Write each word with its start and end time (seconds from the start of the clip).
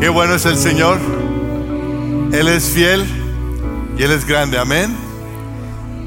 Qué 0.00 0.08
bueno 0.08 0.34
es 0.34 0.46
el 0.46 0.56
Señor. 0.56 0.98
Él 2.32 2.48
es 2.48 2.70
fiel 2.70 3.04
y 3.98 4.02
Él 4.02 4.10
es 4.12 4.24
grande. 4.24 4.58
Amén. 4.58 4.96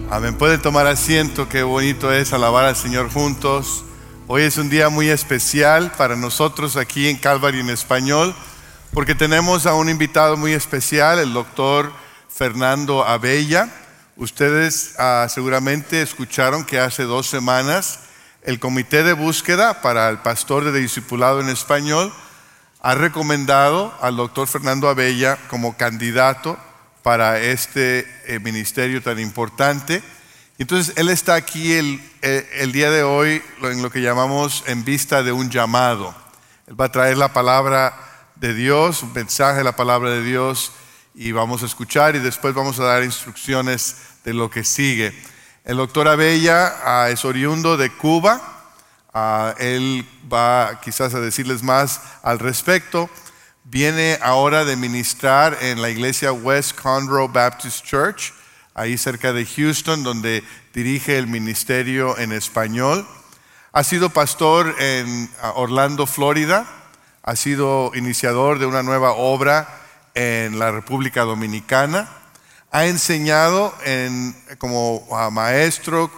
Amén. 0.10 0.36
Puede 0.36 0.58
tomar 0.58 0.88
asiento. 0.88 1.48
Qué 1.48 1.62
bonito 1.62 2.12
es 2.12 2.34
alabar 2.34 2.66
al 2.66 2.76
Señor 2.76 3.12
juntos. 3.12 3.86
Hoy 4.28 4.42
es 4.42 4.58
un 4.58 4.72
día 4.72 4.90
muy 4.90 5.10
especial 5.10 5.92
para 5.96 6.16
nosotros 6.16 6.76
aquí 6.76 7.08
en 7.08 7.18
Calvary 7.18 7.60
en 7.60 7.70
español, 7.70 8.34
porque 8.96 9.14
tenemos 9.14 9.68
a 9.68 9.76
un 9.76 9.90
invitado 9.90 10.38
muy 10.38 10.54
especial, 10.54 11.20
el 11.20 11.32
doctor 11.32 11.94
Fernando 12.30 13.06
Abella. 13.06 13.70
Ustedes 14.18 14.96
ah, 14.98 15.28
seguramente 15.30 16.02
escucharon 16.02 16.66
que 16.66 16.80
hace 16.80 17.04
dos 17.04 17.28
semanas 17.28 18.00
el 18.42 18.60
Comité 18.60 19.04
de 19.04 19.14
Búsqueda 19.14 19.84
para 19.84 20.10
el 20.10 20.18
Pastor 20.18 20.64
de 20.64 20.80
Discipulado 20.80 21.42
en 21.42 21.50
Español 21.50 22.12
ha 22.84 22.96
recomendado 22.96 23.94
al 24.02 24.18
doctor 24.18 24.46
Fernando 24.46 24.90
Abella 24.90 25.38
como 25.48 25.78
candidato 25.78 26.58
para 27.02 27.40
este 27.40 28.06
eh, 28.28 28.40
ministerio 28.40 29.02
tan 29.02 29.20
importante. 29.20 30.04
Entonces, 30.58 30.94
él 30.98 31.08
está 31.08 31.36
aquí 31.36 31.72
el, 31.74 32.02
eh, 32.22 32.48
el, 32.56 32.74
día 32.74 32.92
de 32.92 33.04
hoy 33.04 33.42
en 33.62 33.82
lo 33.82 33.90
que 33.90 34.02
llamamos 34.02 34.66
en 34.68 34.84
vista 34.84 35.24
de 35.24 35.32
un 35.32 35.50
llamado. 35.50 36.14
Él 36.68 36.80
va 36.80 36.86
a 36.86 36.92
traer 36.92 37.18
la 37.18 37.32
palabra 37.32 37.98
de 38.36 38.54
Dios, 38.54 39.02
un 39.02 39.14
mensaje 39.14 39.60
de 39.60 39.64
la 39.64 39.78
palabra 39.78 40.10
de 40.10 40.22
Dios, 40.22 40.74
y 41.16 41.32
vamos 41.32 41.64
a 41.64 41.68
escuchar 41.68 42.18
y 42.18 42.20
después 42.20 42.54
vamos 42.54 42.82
a 42.82 42.84
dar 42.84 43.04
instrucciones 43.04 43.96
de 44.26 44.34
lo 44.34 44.50
que 44.50 44.66
sigue. 44.66 45.14
El 45.64 45.78
doctor 45.78 46.10
Abella 46.10 46.76
ah, 46.84 47.10
es 47.10 47.24
oriundo 47.24 47.78
de 47.78 47.92
Cuba, 47.92 48.53
Él 49.60 50.08
va 50.32 50.80
quizás 50.82 51.14
a 51.14 51.20
decirles 51.20 51.62
más 51.64 52.02
al 52.24 52.40
respecto. 52.40 53.10
Viene 53.64 54.20
ahora 54.22 54.66
de 54.66 54.76
ministrar 54.76 55.58
en 55.62 55.82
la 55.82 55.90
iglesia 55.90 56.34
West 56.34 56.80
Conroe 56.80 57.28
Baptist 57.28 57.86
Church, 57.86 58.34
ahí 58.74 58.98
cerca 58.98 59.32
de 59.34 59.46
Houston, 59.46 60.04
donde 60.04 60.44
dirige 60.74 61.18
el 61.18 61.28
ministerio 61.28 62.18
en 62.18 62.32
español. 62.32 63.08
Ha 63.72 63.84
sido 63.84 64.10
pastor 64.10 64.76
en 64.80 65.30
Orlando, 65.56 66.06
Florida. 66.08 66.66
Ha 67.24 67.36
sido 67.36 67.92
iniciador 67.96 68.60
de 68.60 68.66
una 68.66 68.84
nueva 68.84 69.12
obra 69.14 69.68
en 70.14 70.60
la 70.60 70.72
República 70.72 71.22
Dominicana. 71.22 72.10
Ha 72.72 72.86
enseñado 72.86 73.74
como 74.58 75.08
maestro, 75.32 76.12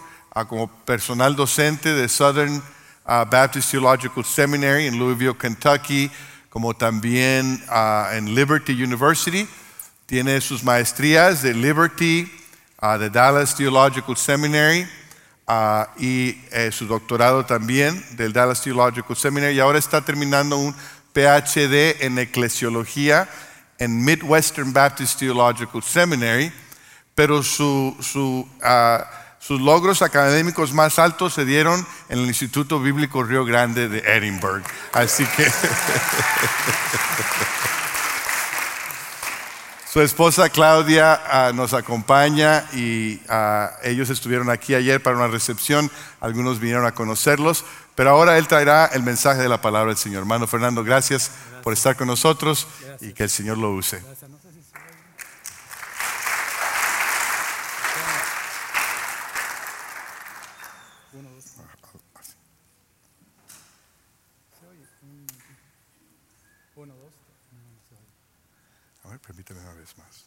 como 0.47 0.67
personal 0.85 1.35
docente 1.35 1.93
de 1.93 2.09
Southern 2.09 2.63
Baptist 3.05 3.71
Theological 3.71 4.25
Seminary 4.25 4.87
en 4.87 4.97
Louisville, 4.97 5.37
Kentucky, 5.37 6.09
como 6.49 6.73
también 6.73 7.63
en 8.11 8.33
Liberty 8.33 8.71
University. 8.73 9.47
Tiene 10.05 10.41
sus 10.41 10.63
maestrías 10.63 11.41
de 11.41 11.53
Liberty, 11.53 12.31
uh, 12.81 12.97
de 12.97 13.09
Dallas 13.09 13.55
Theological 13.55 14.15
Seminary 14.15 14.87
y 15.97 16.37
eh, 16.51 16.71
su 16.71 16.87
doctorado 16.87 17.45
también 17.45 18.03
del 18.15 18.33
Dallas 18.33 18.61
Theological 18.61 19.15
Seminary. 19.15 19.55
Y 19.55 19.59
ahora 19.59 19.79
está 19.79 20.01
terminando 20.01 20.57
un 20.57 20.75
PhD 21.13 22.03
en 22.03 22.19
eclesiología 22.19 23.27
en 23.77 24.03
Midwestern 24.03 24.73
Baptist 24.73 25.19
Theological 25.19 25.83
Seminary, 25.83 26.51
pero 27.13 27.43
su, 27.43 27.95
su 27.99 28.47
sus 29.45 29.61
logros 29.61 30.01
académicos 30.01 30.73
más 30.73 30.97
altos 30.97 31.35
se 31.35 31.45
dieron 31.45 31.85
en 32.09 32.17
el 32.17 32.25
Instituto 32.25 32.79
Bíblico 32.79 33.21
Río 33.21 33.45
Grande 33.45 33.87
de 33.87 33.99
Edinburgh. 33.99 34.63
Así 34.91 35.23
que 35.23 35.45
su 39.93 40.01
esposa 40.01 40.49
Claudia 40.49 41.21
ah, 41.27 41.51
nos 41.53 41.73
acompaña 41.73 42.65
y 42.73 43.21
ah, 43.29 43.69
ellos 43.83 44.09
estuvieron 44.09 44.49
aquí 44.49 44.73
ayer 44.73 45.03
para 45.03 45.15
una 45.15 45.27
recepción. 45.27 45.91
Algunos 46.21 46.59
vinieron 46.59 46.87
a 46.87 46.93
conocerlos, 46.93 47.65
pero 47.93 48.09
ahora 48.09 48.39
él 48.39 48.47
traerá 48.47 48.87
el 48.87 49.03
mensaje 49.03 49.43
de 49.43 49.49
la 49.49 49.61
palabra 49.61 49.89
del 49.89 49.97
Señor. 49.97 50.21
Hermano 50.21 50.47
Fernando, 50.47 50.83
gracias, 50.83 51.29
por 51.61 51.71
estar 51.73 51.95
con 51.95 52.07
nosotros 52.07 52.67
y 52.99 53.13
que 53.13 53.21
el 53.23 53.29
Señor 53.29 53.59
lo 53.59 53.69
use. 53.73 54.01
Permíteme 69.25 69.59
una 69.61 69.73
vez 69.73 69.89
más. 69.97 70.25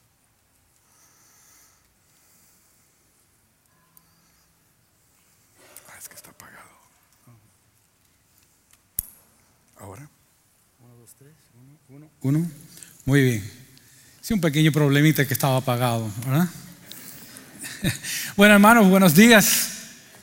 Ah, 5.89 5.99
es 5.99 6.09
que 6.09 6.15
está 6.15 6.31
apagado. 6.31 6.69
Ahora. 9.79 10.09
Uno, 10.81 10.95
dos, 10.97 11.11
tres. 11.19 11.33
Uno, 11.89 12.11
uno. 12.23 12.51
Muy 13.05 13.23
bien. 13.23 13.53
Sí, 14.21 14.35
un 14.35 14.41
pequeño 14.41 14.73
problemita 14.73 15.27
que 15.27 15.35
estaba 15.35 15.57
apagado, 15.57 16.11
¿verdad? 16.27 16.49
bueno, 18.37 18.55
hermanos, 18.55 18.89
buenos 18.89 19.15
días. 19.15 19.75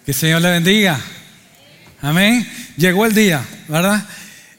Que 0.06 0.12
el 0.12 0.18
Señor 0.18 0.42
le 0.42 0.52
bendiga. 0.52 1.00
Amén. 2.02 2.48
Llegó 2.78 3.06
el 3.06 3.16
día, 3.16 3.44
¿verdad? 3.68 4.08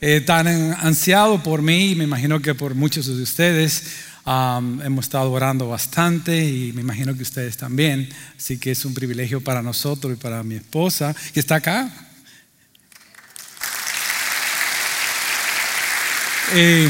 Eh, 0.01 0.21
tan 0.21 0.47
ansiado 0.47 1.43
por 1.43 1.63
mí, 1.63 1.95
me 1.95 2.05
imagino 2.05 2.41
que 2.41 2.55
por 2.55 2.75
muchos 2.75 3.07
de 3.07 3.23
ustedes, 3.23 3.85
hemos 4.27 5.05
estado 5.05 5.31
orando 5.31 5.69
bastante 5.69 6.45
y 6.45 6.73
me 6.73 6.81
imagino 6.81 7.17
que 7.17 7.23
ustedes 7.23 7.57
también. 7.57 8.09
Así 8.37 8.59
que 8.59 8.73
es 8.73 8.85
un 8.85 8.93
privilegio 8.93 9.41
para 9.41 9.63
nosotros 9.63 10.15
y 10.15 10.17
para 10.17 10.43
mi 10.43 10.57
esposa 10.57 11.15
que 11.33 11.41
está 11.41 11.57
acá. 11.57 11.91
Eh, 16.53 16.89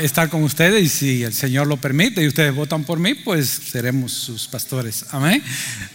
estar 0.00 0.28
con 0.28 0.42
ustedes 0.42 0.82
y 0.82 0.88
si 0.88 1.22
el 1.22 1.32
Señor 1.32 1.66
lo 1.66 1.76
permite 1.78 2.22
y 2.22 2.26
ustedes 2.26 2.54
votan 2.54 2.84
por 2.84 2.98
mí, 2.98 3.14
pues 3.14 3.48
seremos 3.48 4.12
sus 4.12 4.46
pastores. 4.46 5.06
Amén. 5.10 5.42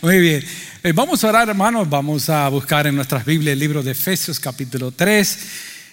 Muy 0.02 0.20
bien. 0.20 0.44
Eh, 0.84 0.92
vamos 0.92 1.24
a 1.24 1.30
orar, 1.30 1.50
hermanos. 1.50 1.90
Vamos 1.90 2.30
a 2.30 2.50
buscar 2.50 2.88
en 2.88 2.96
nuestras 2.96 3.26
Biblias 3.26 3.54
el 3.54 3.60
libro 3.60 3.84
de 3.84 3.92
Efesios, 3.92 4.40
capítulo 4.40 4.92
3. 4.92 5.40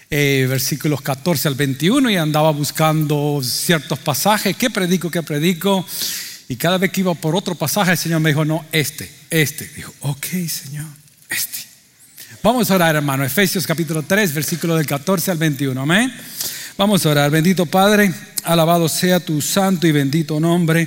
Eh, 0.09 0.47
versículos 0.49 1.03
14 1.03 1.49
al 1.49 1.57
21 1.57 2.11
y 2.11 2.17
andaba 2.17 2.53
buscando 2.53 3.41
ciertos 3.43 3.99
pasajes, 3.99 4.57
¿qué 4.57 4.71
predico, 4.71 5.11
qué 5.11 5.21
predico? 5.21 5.85
Y 6.49 6.55
cada 6.55 6.79
vez 6.79 6.93
que 6.93 7.01
iba 7.01 7.13
por 7.15 7.35
otro 7.35 7.57
pasaje, 7.57 7.91
el 7.91 7.99
Señor 7.99 8.21
me 8.21 8.31
dijo, 8.31 8.45
no, 8.45 8.65
este, 8.71 9.11
este. 9.31 9.67
Dijo, 9.75 9.93
ok, 10.01 10.27
Señor, 10.49 10.87
este. 11.29 11.59
Vamos 12.41 12.71
a 12.71 12.77
orar, 12.77 12.95
hermano. 12.95 13.25
Efesios 13.25 13.67
capítulo 13.67 14.05
3, 14.05 14.33
versículo 14.33 14.77
del 14.77 14.87
14 14.87 15.33
al 15.33 15.39
21. 15.39 15.81
Amén. 15.81 16.15
Vamos 16.79 17.07
a 17.07 17.09
orar. 17.09 17.31
Bendito 17.31 17.65
Padre, 17.65 18.13
alabado 18.43 18.87
sea 18.91 19.19
tu 19.19 19.41
santo 19.41 19.87
y 19.87 19.93
bendito 19.93 20.39
nombre, 20.39 20.87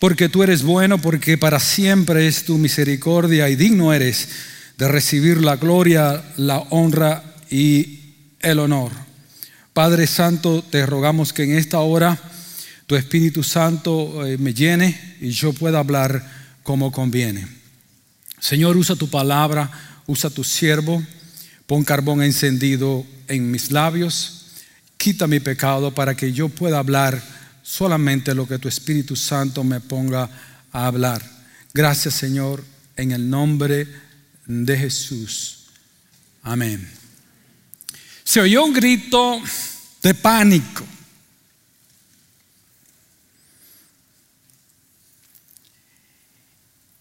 porque 0.00 0.28
tú 0.28 0.42
eres 0.42 0.64
bueno, 0.64 1.00
porque 1.00 1.38
para 1.38 1.60
siempre 1.60 2.26
es 2.26 2.44
tu 2.44 2.58
misericordia 2.58 3.48
y 3.48 3.54
digno 3.54 3.92
eres 3.92 4.28
de 4.76 4.88
recibir 4.88 5.40
la 5.40 5.54
gloria, 5.54 6.24
la 6.36 6.58
honra 6.70 7.22
y 7.48 8.00
el 8.40 8.58
honor. 8.58 8.90
Padre 9.72 10.08
Santo, 10.08 10.64
te 10.68 10.84
rogamos 10.86 11.32
que 11.32 11.44
en 11.44 11.56
esta 11.56 11.78
hora 11.78 12.20
tu 12.88 12.96
Espíritu 12.96 13.44
Santo 13.44 14.26
eh, 14.26 14.38
me 14.38 14.52
llene 14.52 15.16
y 15.20 15.30
yo 15.30 15.52
pueda 15.52 15.78
hablar 15.78 16.20
como 16.64 16.90
conviene. 16.90 17.46
Señor, 18.40 18.76
usa 18.76 18.96
tu 18.96 19.08
palabra, 19.08 19.70
usa 20.04 20.30
tu 20.30 20.42
siervo, 20.42 21.00
pon 21.68 21.84
carbón 21.84 22.24
encendido 22.24 23.06
en 23.28 23.52
mis 23.52 23.70
labios, 23.70 24.41
quita 25.02 25.26
mi 25.26 25.40
pecado 25.40 25.92
para 25.92 26.14
que 26.14 26.32
yo 26.32 26.48
pueda 26.48 26.78
hablar 26.78 27.20
solamente 27.62 28.34
lo 28.34 28.46
que 28.46 28.58
tu 28.58 28.68
Espíritu 28.68 29.16
Santo 29.16 29.64
me 29.64 29.80
ponga 29.80 30.30
a 30.70 30.86
hablar. 30.86 31.22
Gracias 31.74 32.14
Señor, 32.14 32.62
en 32.96 33.12
el 33.12 33.28
nombre 33.28 33.88
de 34.46 34.76
Jesús. 34.76 35.66
Amén 36.42 37.02
se 38.32 38.40
oyó 38.40 38.64
un 38.64 38.72
grito 38.72 39.42
de 40.02 40.14
pánico. 40.14 40.84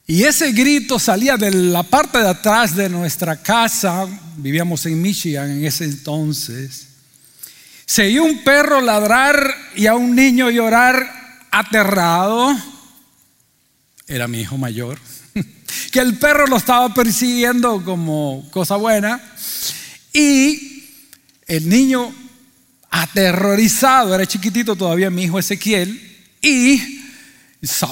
Y 0.08 0.24
ese 0.24 0.52
grito 0.52 1.00
salía 1.00 1.38
de 1.38 1.52
la 1.52 1.84
parte 1.84 2.18
de 2.18 2.28
atrás 2.28 2.76
de 2.76 2.90
nuestra 2.90 3.42
casa, 3.42 4.06
vivíamos 4.36 4.86
en 4.86 5.02
Michigan 5.02 5.50
en 5.50 5.64
ese 5.64 5.86
entonces. 5.86 6.88
Se 7.92 8.22
un 8.22 8.42
perro 8.46 8.80
ladrar 8.80 9.54
y 9.76 9.86
a 9.86 9.96
un 9.96 10.16
niño 10.16 10.50
llorar 10.50 11.12
aterrado. 11.52 12.58
Era 14.08 14.30
mi 14.30 14.40
hijo 14.40 14.58
mayor. 14.58 14.98
Que 15.92 16.00
el 16.00 16.18
perro 16.18 16.48
lo 16.48 16.56
estaba 16.56 16.94
persiguiendo 16.94 17.84
como 17.84 18.48
cosa 18.50 18.78
buena. 18.78 19.22
Y 20.14 20.86
el 21.48 21.68
niño 21.68 22.16
aterrorizado, 22.92 24.16
era 24.16 24.26
chiquitito 24.26 24.78
todavía 24.78 25.10
mi 25.10 25.24
hijo 25.24 25.38
Ezequiel, 25.38 26.18
y 26.42 27.02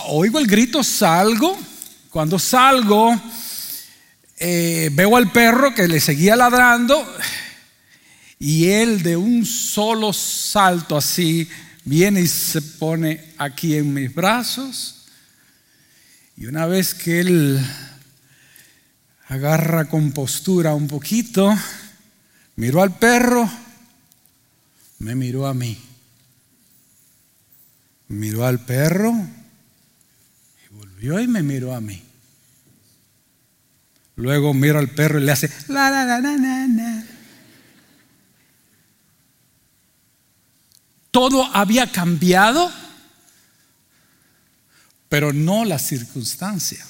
oigo 0.05 0.39
el 0.39 0.47
grito, 0.47 0.81
salgo, 0.81 1.59
cuando 2.09 2.39
salgo 2.39 3.21
eh, 4.37 4.91
veo 4.93 5.17
al 5.17 5.29
perro 5.33 5.75
que 5.75 5.89
le 5.89 5.99
seguía 5.99 6.37
ladrando 6.37 7.05
y 8.39 8.69
él 8.69 9.03
de 9.03 9.17
un 9.17 9.45
solo 9.45 10.13
salto 10.13 10.95
así 10.95 11.47
viene 11.83 12.21
y 12.21 12.27
se 12.27 12.61
pone 12.61 13.33
aquí 13.37 13.75
en 13.75 13.93
mis 13.93 14.15
brazos. 14.15 15.07
Y 16.37 16.45
una 16.45 16.65
vez 16.65 16.93
que 16.93 17.19
él 17.19 17.59
agarra 19.27 19.89
compostura 19.89 20.73
un 20.73 20.87
poquito, 20.87 21.53
miró 22.55 22.81
al 22.81 22.97
perro, 22.97 23.49
me 24.99 25.15
miró 25.15 25.45
a 25.45 25.53
mí. 25.53 25.77
Miró 28.07 28.45
al 28.45 28.63
perro 28.63 29.13
y 30.65 30.73
volvió 30.73 31.19
y 31.19 31.27
me 31.27 31.43
miró 31.43 31.75
a 31.75 31.81
mí. 31.81 32.01
Luego 34.15 34.53
mira 34.53 34.79
al 34.79 34.89
perro 34.89 35.19
y 35.19 35.25
le 35.25 35.33
hace. 35.33 35.49
Todo 41.19 41.43
había 41.53 41.85
cambiado, 41.91 42.71
pero 45.09 45.33
no 45.33 45.65
la 45.65 45.77
circunstancia. 45.77 46.81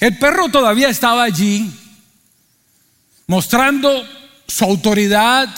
El 0.00 0.18
perro 0.18 0.48
todavía 0.48 0.88
estaba 0.88 1.22
allí, 1.22 1.72
mostrando 3.28 4.04
su 4.48 4.64
autoridad, 4.64 5.48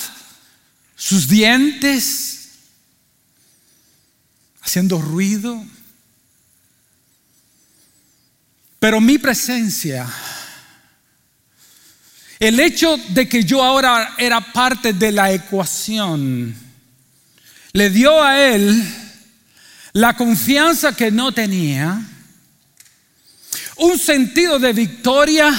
sus 0.94 1.26
dientes, 1.26 2.50
haciendo 4.60 5.00
ruido. 5.00 5.64
Pero 8.78 9.00
mi 9.00 9.16
presencia 9.16 10.06
el 12.38 12.60
hecho 12.60 12.98
de 13.08 13.26
que 13.26 13.42
yo 13.42 13.64
ahora 13.64 14.16
era 14.18 14.52
parte 14.52 14.92
de 14.92 15.12
la 15.12 15.32
ecuación 15.32 16.63
le 17.74 17.90
dio 17.90 18.22
a 18.22 18.40
él 18.40 18.82
la 19.94 20.16
confianza 20.16 20.94
que 20.94 21.10
no 21.10 21.32
tenía, 21.32 22.00
un 23.76 23.98
sentido 23.98 24.60
de 24.60 24.72
victoria 24.72 25.52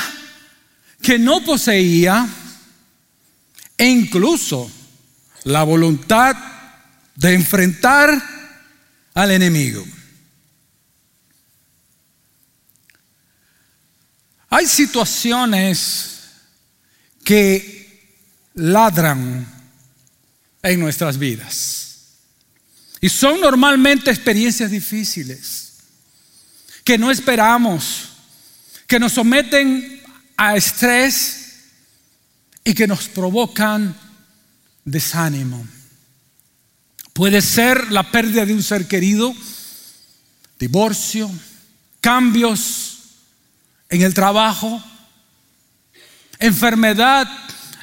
que 1.01 1.19
no 1.19 1.43
poseía 1.43 2.27
e 3.77 3.85
incluso 3.85 4.71
la 5.43 5.63
voluntad 5.63 6.35
de 7.15 7.33
enfrentar 7.33 8.09
al 9.13 9.31
enemigo. 9.31 9.85
Hay 14.49 14.67
situaciones 14.67 16.21
que 17.25 18.15
ladran 18.53 19.45
en 20.63 20.79
nuestras 20.79 21.17
vidas. 21.17 21.84
Y 23.01 23.09
son 23.09 23.41
normalmente 23.41 24.09
experiencias 24.09 24.71
difíciles, 24.71 25.73
que 26.83 26.97
no 26.97 27.11
esperamos, 27.11 28.09
que 28.87 28.99
nos 28.99 29.13
someten 29.13 30.01
a 30.37 30.55
estrés 30.55 31.45
y 32.63 32.73
que 32.73 32.87
nos 32.87 33.07
provocan 33.07 33.95
desánimo. 34.83 35.65
Puede 37.13 37.41
ser 37.41 37.91
la 37.91 38.11
pérdida 38.11 38.45
de 38.45 38.53
un 38.53 38.63
ser 38.63 38.87
querido, 38.87 39.33
divorcio, 40.59 41.31
cambios 42.01 42.99
en 43.89 44.01
el 44.01 44.13
trabajo, 44.13 44.83
enfermedad, 46.39 47.27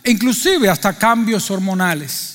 inclusive 0.05 0.69
hasta 0.69 0.99
cambios 0.99 1.51
hormonales. 1.51 2.32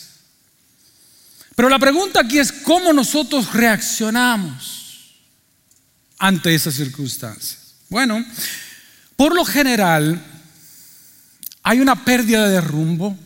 Pero 1.58 1.70
la 1.70 1.80
pregunta 1.80 2.20
aquí 2.20 2.38
es 2.38 2.52
cómo 2.52 2.94
nosotros 2.94 3.52
reaccionamos 3.52 5.16
ante 6.20 6.54
esas 6.54 6.76
circunstancias. 6.76 7.74
Bueno, 7.90 8.24
por 9.16 9.34
lo 9.34 9.44
general 9.44 10.24
hay 11.64 11.80
una 11.80 12.06
pérdida 12.06 12.48
de 12.48 12.62
rumbo, 12.62 13.18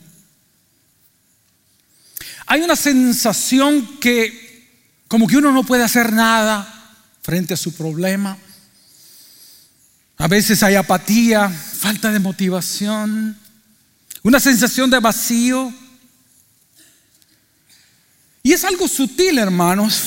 hay 2.46 2.62
una 2.62 2.74
sensación 2.74 3.98
que 4.00 5.04
como 5.08 5.26
que 5.26 5.36
uno 5.36 5.52
no 5.52 5.62
puede 5.62 5.84
hacer 5.84 6.10
nada 6.10 6.94
frente 7.20 7.52
a 7.52 7.58
su 7.58 7.74
problema. 7.74 8.38
A 10.16 10.26
veces 10.26 10.62
hay 10.62 10.76
apatía, 10.76 11.50
falta 11.50 12.10
de 12.10 12.18
motivación, 12.18 13.38
una 14.22 14.40
sensación 14.40 14.88
de 14.88 15.00
vacío. 15.00 15.81
Y 18.42 18.52
es 18.52 18.64
algo 18.64 18.88
sutil, 18.88 19.38
hermanos, 19.38 20.02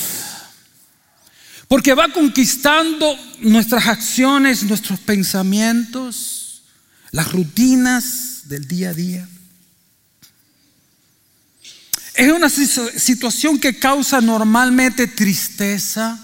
porque 1.67 1.93
va 1.93 2.09
conquistando 2.09 3.17
nuestras 3.39 3.87
acciones, 3.87 4.63
nuestros 4.63 4.99
pensamientos, 4.99 6.63
las 7.11 7.31
rutinas 7.31 8.41
del 8.49 8.67
día 8.67 8.89
a 8.89 8.93
día. 8.93 9.29
Es 12.13 12.31
una 12.31 12.49
situación 12.49 13.57
que 13.59 13.79
causa 13.79 14.21
normalmente 14.21 15.07
tristeza, 15.07 16.19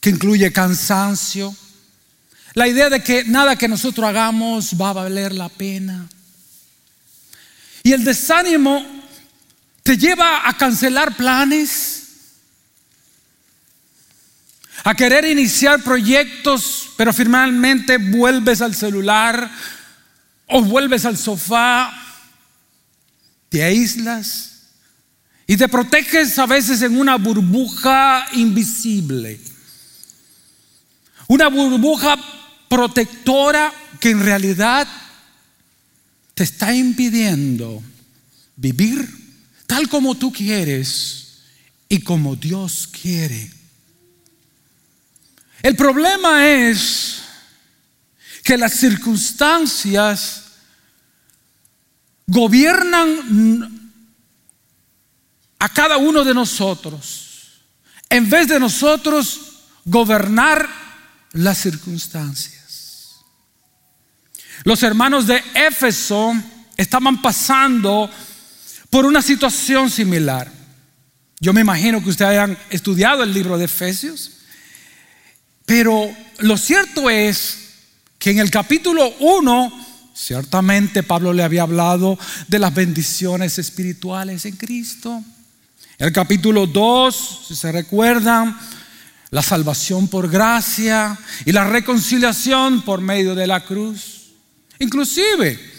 que 0.00 0.10
incluye 0.10 0.52
cansancio, 0.52 1.54
la 2.54 2.68
idea 2.68 2.90
de 2.90 3.02
que 3.02 3.24
nada 3.24 3.56
que 3.56 3.68
nosotros 3.68 4.06
hagamos 4.06 4.72
va 4.78 4.90
a 4.90 4.94
valer 4.94 5.32
la 5.32 5.48
pena. 5.48 6.08
Y 7.82 7.92
el 7.92 8.04
desánimo 8.04 9.01
te 9.82 9.96
lleva 9.96 10.48
a 10.48 10.56
cancelar 10.56 11.16
planes, 11.16 12.02
a 14.84 14.94
querer 14.94 15.24
iniciar 15.24 15.82
proyectos, 15.82 16.90
pero 16.96 17.12
finalmente 17.12 17.98
vuelves 17.98 18.60
al 18.60 18.74
celular 18.74 19.50
o 20.46 20.62
vuelves 20.62 21.04
al 21.04 21.16
sofá, 21.16 21.92
te 23.48 23.62
aíslas 23.62 24.52
y 25.46 25.56
te 25.56 25.68
proteges 25.68 26.38
a 26.38 26.46
veces 26.46 26.82
en 26.82 26.98
una 26.98 27.16
burbuja 27.16 28.26
invisible. 28.32 29.40
Una 31.28 31.48
burbuja 31.48 32.16
protectora 32.68 33.72
que 34.00 34.10
en 34.10 34.20
realidad 34.20 34.86
te 36.34 36.44
está 36.44 36.74
impidiendo 36.74 37.82
vivir 38.56 39.21
tal 39.72 39.88
como 39.88 40.14
tú 40.14 40.30
quieres 40.30 41.38
y 41.88 42.00
como 42.02 42.36
Dios 42.36 42.86
quiere. 42.86 43.50
El 45.62 45.74
problema 45.76 46.46
es 46.46 47.22
que 48.44 48.58
las 48.58 48.74
circunstancias 48.74 50.42
gobiernan 52.26 53.90
a 55.58 55.68
cada 55.70 55.96
uno 55.96 56.22
de 56.22 56.34
nosotros 56.34 57.62
en 58.10 58.28
vez 58.28 58.48
de 58.48 58.60
nosotros 58.60 59.40
gobernar 59.86 60.68
las 61.32 61.56
circunstancias. 61.56 63.20
Los 64.64 64.82
hermanos 64.82 65.26
de 65.26 65.42
Éfeso 65.54 66.34
estaban 66.76 67.22
pasando 67.22 68.10
por 68.92 69.06
una 69.06 69.22
situación 69.22 69.88
similar. 69.88 70.52
Yo 71.40 71.54
me 71.54 71.62
imagino 71.62 72.02
que 72.02 72.10
ustedes 72.10 72.32
hayan 72.32 72.58
estudiado 72.68 73.22
el 73.22 73.32
libro 73.32 73.56
de 73.56 73.64
Efesios, 73.64 74.32
pero 75.64 76.14
lo 76.40 76.58
cierto 76.58 77.08
es 77.08 77.70
que 78.18 78.32
en 78.32 78.38
el 78.38 78.50
capítulo 78.50 79.14
1, 79.18 80.12
ciertamente 80.12 81.02
Pablo 81.02 81.32
le 81.32 81.42
había 81.42 81.62
hablado 81.62 82.18
de 82.48 82.58
las 82.58 82.74
bendiciones 82.74 83.58
espirituales 83.58 84.44
en 84.44 84.56
Cristo. 84.56 85.24
El 85.96 86.12
capítulo 86.12 86.66
2, 86.66 87.46
si 87.48 87.56
se 87.56 87.72
recuerdan, 87.72 88.58
la 89.30 89.40
salvación 89.40 90.06
por 90.06 90.28
gracia 90.28 91.18
y 91.46 91.52
la 91.52 91.64
reconciliación 91.64 92.82
por 92.82 93.00
medio 93.00 93.34
de 93.34 93.46
la 93.46 93.64
cruz. 93.64 94.34
Inclusive, 94.80 95.71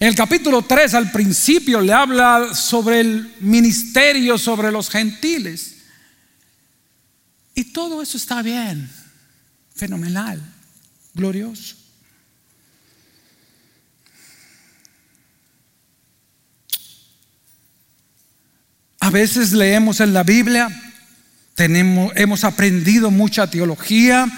en 0.00 0.08
el 0.08 0.14
capítulo 0.14 0.62
3 0.62 0.94
al 0.94 1.10
principio 1.10 1.80
le 1.80 1.92
habla 1.92 2.54
sobre 2.54 3.00
el 3.00 3.34
ministerio, 3.40 4.38
sobre 4.38 4.70
los 4.70 4.88
gentiles. 4.90 5.76
Y 7.54 7.64
todo 7.72 8.00
eso 8.00 8.16
está 8.16 8.40
bien, 8.40 8.88
fenomenal, 9.74 10.40
glorioso. 11.14 11.74
A 19.00 19.10
veces 19.10 19.52
leemos 19.52 20.00
en 20.00 20.12
la 20.12 20.22
Biblia, 20.22 20.68
tenemos, 21.54 22.12
hemos 22.14 22.44
aprendido 22.44 23.10
mucha 23.10 23.48
teología, 23.48 24.28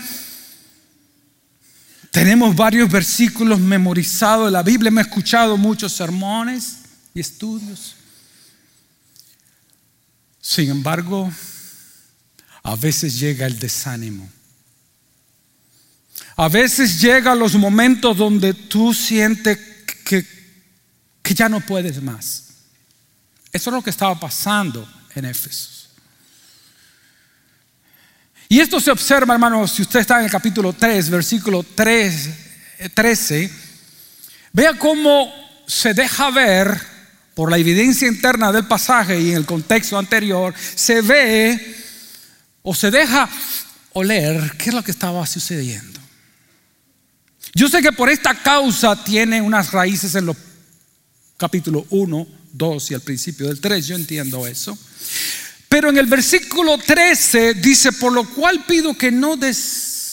tenemos 2.11 2.57
varios 2.57 2.91
versículos 2.91 3.61
memorizados 3.61 4.47
de 4.47 4.53
la 4.53 4.63
Biblia, 4.63 4.89
hemos 4.89 5.07
escuchado 5.07 5.57
muchos 5.57 5.93
sermones 5.93 6.79
y 7.15 7.21
estudios. 7.21 7.97
Sin 10.41 10.71
embargo, 10.71 11.31
a 12.63 12.77
veces 12.77 13.19
llega 13.19 13.47
el 13.47 13.59
desánimo. 13.59 14.29
A 16.37 16.49
veces 16.49 17.01
llegan 17.01 17.39
los 17.39 17.55
momentos 17.55 18.17
donde 18.17 18.55
tú 18.55 18.95
sientes 18.95 19.59
que, 20.05 20.27
que 21.23 21.35
ya 21.35 21.49
no 21.49 21.61
puedes 21.61 22.03
más. 22.03 22.45
Eso 23.53 23.71
es 23.71 23.75
lo 23.75 23.83
que 23.83 23.91
estaba 23.91 24.19
pasando 24.19 24.89
en 25.15 25.27
Éfeso. 25.27 25.80
Y 28.53 28.59
esto 28.59 28.81
se 28.81 28.91
observa, 28.91 29.35
hermano, 29.35 29.69
si 29.69 29.83
usted 29.83 30.01
está 30.01 30.19
en 30.19 30.25
el 30.25 30.31
capítulo 30.31 30.73
3, 30.73 31.09
versículo 31.09 31.63
3, 31.63 32.31
13, 32.93 33.45
eh, 33.45 33.51
vea 34.53 34.77
cómo 34.77 35.33
se 35.69 35.95
deja 35.95 36.33
ver 36.33 36.77
por 37.33 37.49
la 37.49 37.59
evidencia 37.59 38.09
interna 38.09 38.51
del 38.51 38.67
pasaje 38.67 39.21
y 39.21 39.31
en 39.31 39.37
el 39.37 39.47
contexto 39.47 39.97
anterior, 39.97 40.53
se 40.75 41.01
ve 41.01 41.77
o 42.63 42.75
se 42.75 42.91
deja 42.91 43.31
oler 43.93 44.57
qué 44.59 44.71
es 44.71 44.75
lo 44.75 44.83
que 44.83 44.91
estaba 44.91 45.25
sucediendo. 45.29 46.01
Yo 47.55 47.69
sé 47.69 47.81
que 47.81 47.93
por 47.93 48.11
esta 48.11 48.35
causa 48.35 48.97
tiene 49.05 49.41
unas 49.41 49.71
raíces 49.71 50.17
en 50.17 50.27
los 50.27 50.37
capítulos 51.37 51.85
1, 51.91 52.27
2 52.55 52.91
y 52.91 52.95
al 52.95 53.01
principio 53.01 53.47
del 53.47 53.61
3, 53.61 53.87
yo 53.87 53.95
entiendo 53.95 54.45
eso. 54.45 54.77
Pero 55.71 55.89
en 55.89 55.97
el 55.99 56.07
versículo 56.07 56.77
13 56.79 57.55
dice, 57.55 57.93
por 57.93 58.13
lo 58.13 58.29
cual 58.29 58.65
pido 58.67 58.93
que 58.93 59.13
no 59.13 59.37
desmayen 59.37 60.11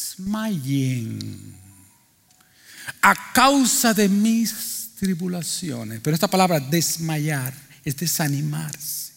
a 3.01 3.33
causa 3.33 3.91
de 3.91 4.07
mis 4.07 4.91
tribulaciones. 4.99 5.99
Pero 6.03 6.13
esta 6.13 6.27
palabra 6.27 6.59
desmayar 6.59 7.55
es 7.83 7.97
desanimarse. 7.97 9.13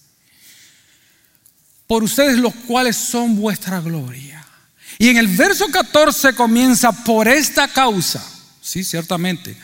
Por 1.86 2.02
ustedes 2.04 2.38
los 2.38 2.54
cuales 2.54 2.96
son 2.96 3.36
vuestra 3.36 3.82
gloria. 3.82 4.42
Y 4.98 5.10
en 5.10 5.18
el 5.18 5.28
verso 5.28 5.66
14 5.70 6.34
comienza 6.34 6.90
por 6.90 7.28
esta 7.28 7.68
causa. 7.68 8.26
Sí, 8.62 8.82
ciertamente 8.82 9.54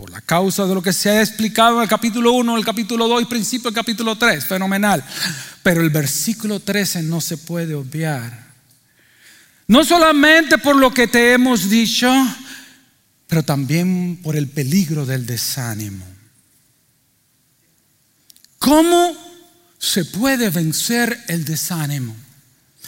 por 0.00 0.08
la 0.08 0.22
causa 0.22 0.64
de 0.64 0.74
lo 0.74 0.80
que 0.80 0.94
se 0.94 1.10
ha 1.10 1.20
explicado 1.20 1.76
en 1.76 1.82
el 1.82 1.88
capítulo 1.88 2.32
1, 2.32 2.56
el 2.56 2.64
capítulo 2.64 3.06
2 3.06 3.20
y 3.20 3.24
principio 3.26 3.70
del 3.70 3.74
capítulo 3.74 4.16
3, 4.16 4.46
fenomenal. 4.46 5.04
Pero 5.62 5.82
el 5.82 5.90
versículo 5.90 6.58
13 6.58 7.02
no 7.02 7.20
se 7.20 7.36
puede 7.36 7.74
obviar. 7.74 8.46
No 9.66 9.84
solamente 9.84 10.56
por 10.56 10.76
lo 10.76 10.90
que 10.90 11.06
te 11.06 11.34
hemos 11.34 11.68
dicho, 11.68 12.10
pero 13.26 13.42
también 13.42 14.18
por 14.22 14.36
el 14.36 14.48
peligro 14.48 15.04
del 15.04 15.26
desánimo. 15.26 16.06
¿Cómo 18.58 19.14
se 19.78 20.06
puede 20.06 20.48
vencer 20.48 21.24
el 21.28 21.44
desánimo? 21.44 22.16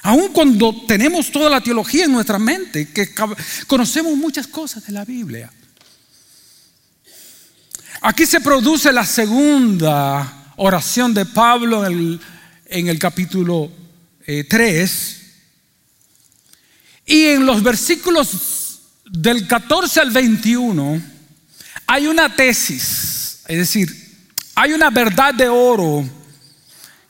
Aun 0.05 0.33
cuando 0.33 0.87
tenemos 0.87 1.31
toda 1.31 1.51
la 1.51 1.61
teología 1.61 2.07
en 2.07 2.13
nuestra 2.13 2.39
mente, 2.39 2.89
que 2.89 3.11
conocemos 3.67 4.17
muchas 4.17 4.47
cosas 4.47 4.87
de 4.87 4.93
la 4.93 5.05
Biblia. 5.05 5.53
Aquí 8.05 8.27
se 8.27 8.41
produce 8.41 8.93
la 8.93 9.07
segunda 9.07 10.51
oración 10.57 11.15
de 11.15 11.25
Pablo 11.25 11.87
en 11.87 12.89
el, 12.89 12.99
capítulo 12.99 13.71
3. 14.27 14.51
Eh, 14.51 14.89
y 17.07 17.25
en 17.27 17.47
los 17.47 17.63
versículos 17.63 18.81
del 19.05 19.47
14 19.47 20.01
al 20.01 20.11
21 20.11 21.01
hay 21.87 22.09
una 22.09 22.35
tesis, 22.35 23.39
es 23.47 23.59
decir, 23.59 23.95
hay 24.57 24.73
una 24.73 24.91
verdad 24.91 25.33
de 25.33 25.49
oro 25.49 26.05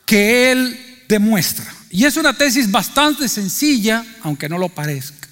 que 0.04 0.52
él 0.52 1.04
demuestra. 1.08 1.74
Y 1.88 2.04
es 2.04 2.18
una 2.18 2.36
tesis 2.36 2.70
bastante 2.70 3.30
sencilla, 3.30 4.04
aunque 4.20 4.46
no 4.46 4.58
lo 4.58 4.68
parezca. 4.68 5.26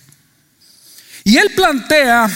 Y 1.22 1.36
él 1.36 1.50
plantea 1.54 2.30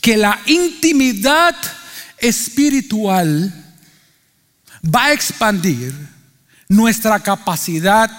que 0.00 0.16
la 0.16 0.40
intimidad 0.46 1.56
espiritual 2.18 3.52
va 4.84 5.06
a 5.06 5.12
expandir 5.12 5.94
nuestra 6.68 7.20
capacidad. 7.20 8.10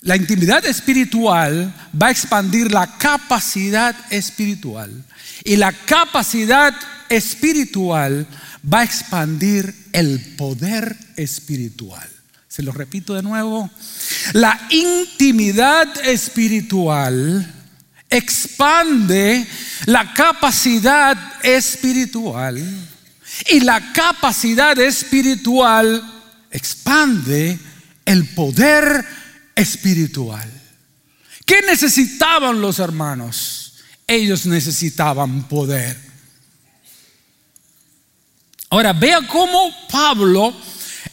La 0.00 0.16
intimidad 0.16 0.64
espiritual 0.64 1.74
va 2.00 2.08
a 2.08 2.10
expandir 2.10 2.72
la 2.72 2.98
capacidad 2.98 3.94
espiritual. 4.10 5.04
Y 5.44 5.56
la 5.56 5.72
capacidad 5.72 6.74
espiritual 7.08 8.26
va 8.72 8.80
a 8.80 8.84
expandir 8.84 9.74
el 9.92 10.20
poder 10.36 10.96
espiritual. 11.16 12.08
Se 12.48 12.62
lo 12.62 12.72
repito 12.72 13.14
de 13.14 13.22
nuevo. 13.22 13.70
La 14.32 14.60
intimidad 14.70 15.88
espiritual 16.04 17.54
expande 18.10 19.46
la 19.86 20.12
capacidad 20.14 21.44
espiritual 21.44 22.62
y 23.48 23.60
la 23.60 23.92
capacidad 23.92 24.78
espiritual 24.78 26.02
expande 26.50 27.58
el 28.04 28.28
poder 28.30 29.04
espiritual. 29.54 30.50
¿Qué 31.44 31.62
necesitaban 31.62 32.60
los 32.60 32.78
hermanos? 32.78 33.74
Ellos 34.06 34.46
necesitaban 34.46 35.46
poder. 35.48 36.08
Ahora, 38.70 38.92
vea 38.92 39.26
cómo 39.26 39.70
Pablo 39.90 40.54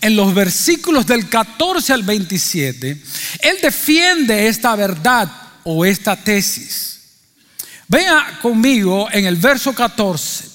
en 0.02 0.16
los 0.16 0.34
versículos 0.34 1.06
del 1.08 1.30
14 1.30 1.94
al 1.94 2.04
27, 2.04 3.02
él 3.40 3.58
defiende 3.62 4.48
esta 4.48 4.76
verdad 4.76 5.45
o 5.66 5.84
esta 5.84 6.16
tesis. 6.16 7.00
Vea 7.88 8.40
conmigo 8.42 9.08
en 9.12 9.26
el 9.26 9.36
verso 9.36 9.74
14. 9.74 10.46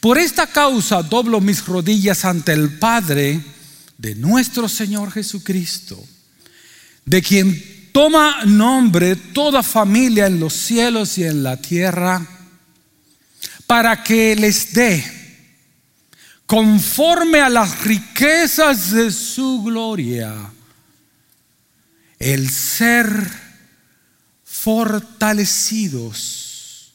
Por 0.00 0.18
esta 0.18 0.46
causa 0.46 1.02
doblo 1.02 1.40
mis 1.40 1.64
rodillas 1.64 2.24
ante 2.24 2.52
el 2.52 2.78
Padre 2.78 3.40
de 3.96 4.14
nuestro 4.14 4.68
Señor 4.68 5.10
Jesucristo, 5.10 6.04
de 7.04 7.22
quien 7.22 7.90
toma 7.92 8.44
nombre 8.44 9.16
toda 9.16 9.62
familia 9.62 10.26
en 10.26 10.38
los 10.38 10.52
cielos 10.52 11.18
y 11.18 11.24
en 11.24 11.42
la 11.42 11.56
tierra, 11.56 12.24
para 13.66 14.02
que 14.02 14.34
les 14.36 14.72
dé, 14.72 15.04
conforme 16.46 17.40
a 17.40 17.48
las 17.48 17.82
riquezas 17.82 18.92
de 18.92 19.10
su 19.10 19.62
gloria, 19.64 20.34
el 22.18 22.48
ser 22.50 23.47
fortalecidos 24.68 26.92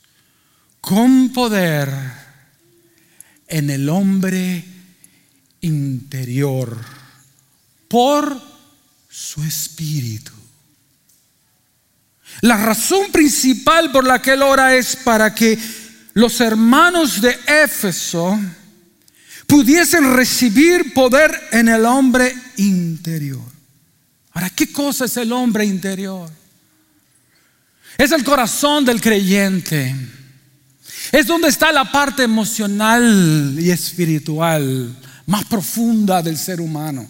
con 0.79 1.33
poder 1.33 1.89
en 3.47 3.71
el 3.71 3.89
hombre 3.89 4.63
interior 5.61 6.77
por 7.87 8.39
su 9.09 9.43
espíritu. 9.43 10.33
La 12.41 12.57
razón 12.57 13.11
principal 13.11 13.91
por 13.91 14.05
la 14.05 14.21
que 14.21 14.33
él 14.33 14.43
ora 14.43 14.75
es 14.75 14.95
para 14.95 15.33
que 15.33 15.57
los 16.13 16.41
hermanos 16.41 17.21
de 17.21 17.39
Éfeso 17.63 18.39
pudiesen 19.47 20.13
recibir 20.13 20.93
poder 20.93 21.49
en 21.51 21.69
el 21.69 21.87
hombre 21.87 22.35
interior. 22.57 23.41
Ahora, 24.33 24.51
¿qué 24.51 24.71
cosa 24.71 25.05
es 25.05 25.17
el 25.17 25.31
hombre 25.31 25.65
interior? 25.65 26.42
Es 27.97 28.11
el 28.11 28.23
corazón 28.23 28.85
del 28.85 29.01
creyente. 29.01 29.95
Es 31.11 31.27
donde 31.27 31.49
está 31.49 31.71
la 31.71 31.91
parte 31.91 32.23
emocional 32.23 33.55
y 33.59 33.69
espiritual 33.69 34.95
más 35.25 35.45
profunda 35.45 36.21
del 36.21 36.37
ser 36.37 36.59
humano. 36.59 37.07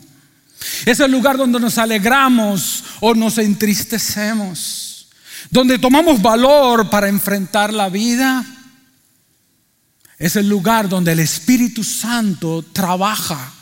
Es 0.86 1.00
el 1.00 1.12
lugar 1.12 1.38
donde 1.38 1.60
nos 1.60 1.78
alegramos 1.78 2.84
o 3.00 3.14
nos 3.14 3.38
entristecemos. 3.38 5.08
Donde 5.50 5.78
tomamos 5.78 6.22
valor 6.22 6.90
para 6.90 7.08
enfrentar 7.08 7.74
la 7.74 7.90
vida. 7.90 8.46
Es 10.18 10.36
el 10.36 10.48
lugar 10.48 10.90
donde 10.90 11.12
el 11.12 11.20
Espíritu 11.20 11.84
Santo 11.84 12.66
trabaja. 12.74 13.54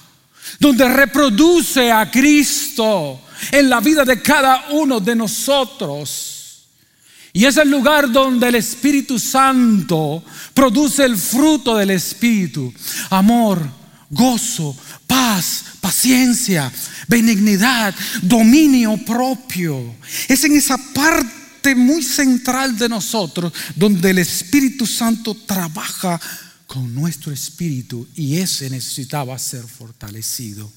Donde 0.60 0.88
reproduce 0.90 1.92
a 1.92 2.10
Cristo 2.10 3.22
en 3.52 3.70
la 3.70 3.80
vida 3.80 4.06
de 4.06 4.22
cada 4.22 4.70
uno 4.72 5.00
de 5.00 5.16
nosotros 5.16 6.31
y 7.34 7.46
es 7.46 7.58
el 7.58 7.70
lugar 7.70 8.12
donde 8.12 8.48
el 8.48 8.56
Espíritu 8.56 9.18
Santo 9.18 10.24
produce 10.54 11.06
el 11.06 11.18
fruto 11.18 11.78
del 11.78 11.92
Espíritu. 11.92 12.74
Amor, 13.10 13.66
gozo, 14.10 14.76
paz, 15.08 15.64
paciencia, 15.80 16.72
benignidad, 17.08 17.96
dominio 18.22 18.98
propio. 19.06 19.96
Es 20.28 20.44
en 20.44 20.58
esa 20.58 20.78
parte 20.78 21.74
muy 21.74 22.04
central 22.04 22.78
de 22.78 22.90
nosotros 22.90 23.54
donde 23.76 24.10
el 24.10 24.20
Espíritu 24.20 24.86
Santo 24.86 25.34
trabaja 25.34 26.20
con 26.68 26.94
nuestro 26.94 27.34
espíritu 27.34 28.08
y 28.16 28.38
ese 28.38 28.70
necesitaba 28.70 29.38
ser 29.38 29.64
fortalecido. 29.64 30.72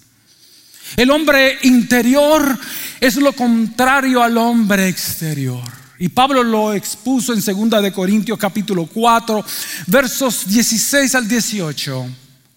El 0.97 1.11
hombre 1.11 1.59
interior 1.63 2.59
es 3.01 3.17
lo 3.17 3.33
contrario 3.33 4.23
al 4.23 4.37
hombre 4.37 4.89
exterior. 4.89 5.84
Y 6.05 6.11
Pablo 6.11 6.45
lo 6.45 6.75
expuso 6.75 7.33
en 7.33 7.41
2 7.41 7.83
de 7.83 7.91
Corintios 7.91 8.39
capítulo 8.39 8.85
4, 8.85 9.43
versos 9.87 10.47
16 10.47 11.15
al 11.15 11.27
18, 11.27 12.07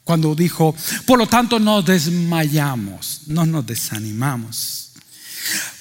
cuando 0.04 0.36
dijo, 0.36 0.75
por 1.06 1.18
lo 1.18 1.27
tanto 1.27 1.58
no 1.58 1.82
desmayamos, 1.82 3.22
no 3.27 3.46
nos 3.46 3.66
desanimamos. 3.66 4.92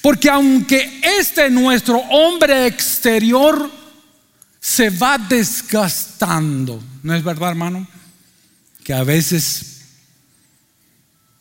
Porque 0.01 0.29
aunque 0.29 1.01
este 1.19 1.49
nuestro 1.49 1.97
hombre 1.97 2.67
exterior 2.67 3.69
se 4.61 4.89
va 4.89 5.17
desgastando, 5.17 6.81
¿no 7.03 7.13
es 7.13 7.21
verdad, 7.21 7.49
hermano? 7.49 7.85
Que 8.81 8.93
a 8.93 9.03
veces 9.03 9.81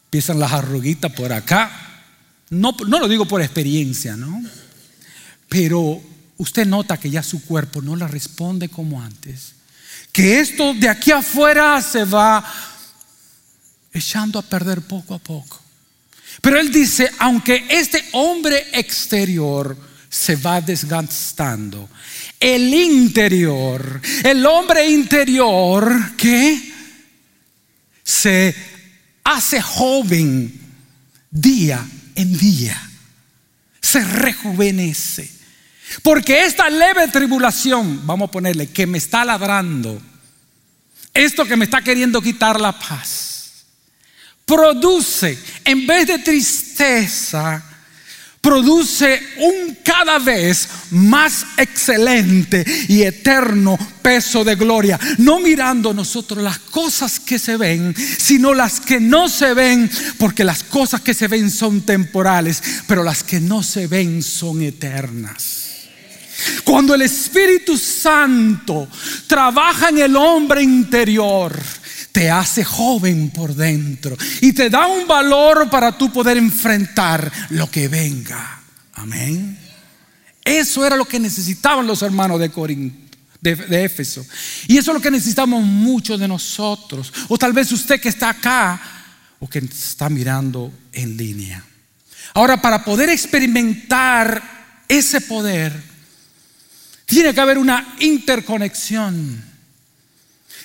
empiezan 0.06 0.40
las 0.40 0.50
arruguitas 0.50 1.12
por 1.12 1.33
acá. 1.33 1.71
No, 2.50 2.75
no 2.85 2.99
lo 2.99 3.06
digo 3.06 3.26
por 3.26 3.42
experiencia, 3.42 4.16
¿no? 4.16 4.42
Pero 5.49 6.02
usted 6.38 6.66
nota 6.66 6.97
que 6.97 7.11
ya 7.11 7.23
su 7.23 7.43
cuerpo 7.45 7.83
no 7.83 7.97
le 7.97 8.07
responde 8.07 8.69
como 8.69 9.00
antes. 9.00 9.55
Que 10.12 10.40
esto 10.40 10.75
de 10.75 10.88
aquí 10.88 11.11
afuera 11.12 11.81
se 11.83 12.05
va 12.05 12.45
echando 13.93 14.38
a 14.38 14.43
perder 14.43 14.83
poco 14.83 15.14
a 15.14 15.19
poco. 15.19 15.61
Pero 16.40 16.59
él 16.59 16.71
dice, 16.71 17.11
aunque 17.19 17.66
este 17.69 18.05
hombre 18.12 18.66
exterior 18.73 19.76
se 20.09 20.37
va 20.37 20.61
desgastando, 20.61 21.88
el 22.38 22.73
interior, 22.73 24.00
el 24.23 24.45
hombre 24.45 24.88
interior 24.88 26.16
que 26.16 26.73
se 28.02 28.55
hace 29.25 29.61
joven 29.61 30.52
día 31.31 31.85
en 32.14 32.37
día, 32.37 32.90
se 33.81 34.05
rejuvenece. 34.05 35.36
Porque 36.02 36.45
esta 36.45 36.69
leve 36.69 37.09
tribulación, 37.09 38.07
vamos 38.07 38.28
a 38.28 38.33
ponerle, 38.33 38.71
que 38.71 38.87
me 38.87 38.99
está 38.99 39.25
ladrando, 39.25 40.00
esto 41.14 41.45
que 41.45 41.57
me 41.57 41.64
está 41.64 41.81
queriendo 41.83 42.21
quitar 42.21 42.61
la 42.61 42.78
paz, 42.78 43.64
produce, 44.45 45.38
en 45.64 45.87
vez 45.87 46.07
de 46.07 46.19
tristeza, 46.19 47.62
produce 48.47 49.21
un 49.38 49.78
cada 49.83 50.21
vez 50.21 50.69
más 50.90 51.45
excelente 51.57 52.64
y 52.88 53.02
eterno 53.02 53.76
peso 54.00 54.45
de 54.45 54.55
gloria. 54.55 55.00
No 55.19 55.40
mirando 55.40 55.93
nosotros 55.93 56.45
las 56.45 56.61
cosas 56.61 57.19
que 57.19 57.40
se 57.40 57.57
ven, 57.57 57.93
sino 57.97 58.55
las 58.55 58.78
que 58.78 59.00
no 59.00 59.28
se 59.28 59.52
ven, 59.52 59.90
porque 60.19 60.45
las 60.45 60.62
cosas 60.62 61.00
que 61.00 61.12
se 61.12 61.26
ven 61.26 61.50
son 61.50 61.81
temporales, 61.81 62.62
pero 62.87 63.02
las 63.02 63.25
que 63.25 63.40
no 63.40 63.64
se 63.64 63.88
ven 63.88 64.23
son 64.23 64.62
eternas. 64.62 65.65
Cuando 66.64 66.95
el 66.95 67.02
Espíritu 67.02 67.76
Santo 67.76 68.88
trabaja 69.26 69.88
en 69.88 69.99
el 69.99 70.16
hombre 70.16 70.62
interior, 70.62 71.59
te 72.12 72.31
hace 72.31 72.64
joven 72.64 73.31
por 73.31 73.55
dentro 73.55 74.16
y 74.40 74.52
te 74.52 74.71
da 74.71 74.87
un 74.87 75.07
valor 75.07 75.69
para 75.69 75.97
tú 75.97 76.12
poder 76.12 76.38
enfrentar 76.38 77.31
lo 77.51 77.70
que 77.70 77.88
venga. 77.88 78.61
Amén. 78.94 79.59
Eso 80.42 80.87
era 80.87 80.96
lo 80.96 81.05
que 81.05 81.18
necesitaban 81.18 81.87
los 81.87 82.03
hermanos 82.03 82.40
de 82.40 82.51
Corinto. 82.51 83.07
De, 83.40 83.85
Éfeso. 83.85 84.27
Y 84.66 84.77
eso 84.77 84.90
es 84.90 84.94
lo 84.94 85.01
que 85.01 85.11
necesitamos 85.11 85.62
mucho 85.62 86.16
de 86.18 86.27
nosotros. 86.27 87.12
O 87.29 87.37
tal 87.37 87.53
vez 87.53 87.70
usted 87.70 88.01
que 88.01 88.09
está 88.09 88.31
acá 88.31 88.81
o 89.38 89.49
que 89.49 89.59
está 89.59 90.09
mirando 90.09 90.72
en 90.92 91.16
línea. 91.16 91.62
Ahora, 92.35 92.61
para 92.61 92.85
poder 92.85 93.11
experimentar 93.11 94.42
ese 94.88 95.20
poder, 95.20 95.72
tiene 97.07 97.33
que 97.33 97.40
haber 97.40 97.57
una 97.57 97.97
interconexión. 98.01 99.42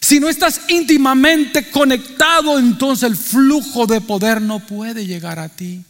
Si 0.01 0.19
no 0.19 0.27
estás 0.27 0.61
íntimamente 0.67 1.69
conectado, 1.69 2.57
entonces 2.57 3.09
el 3.09 3.15
flujo 3.15 3.85
de 3.85 4.01
poder 4.01 4.41
no 4.41 4.59
puede 4.59 5.05
llegar 5.05 5.37
a 5.39 5.47
ti. 5.47 5.85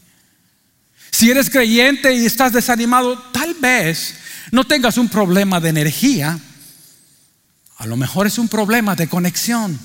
Si 1.11 1.31
eres 1.31 1.49
creyente 1.49 2.13
y 2.13 2.25
estás 2.25 2.51
desanimado, 2.51 3.17
tal 3.31 3.53
vez 3.55 4.15
no 4.51 4.65
tengas 4.65 4.97
un 4.97 5.07
problema 5.07 5.61
de 5.61 5.69
energía. 5.69 6.37
A 7.77 7.87
lo 7.87 7.95
mejor 7.95 8.27
es 8.27 8.37
un 8.37 8.49
problema 8.49 8.95
de 8.95 9.07
conexión. 9.07 9.79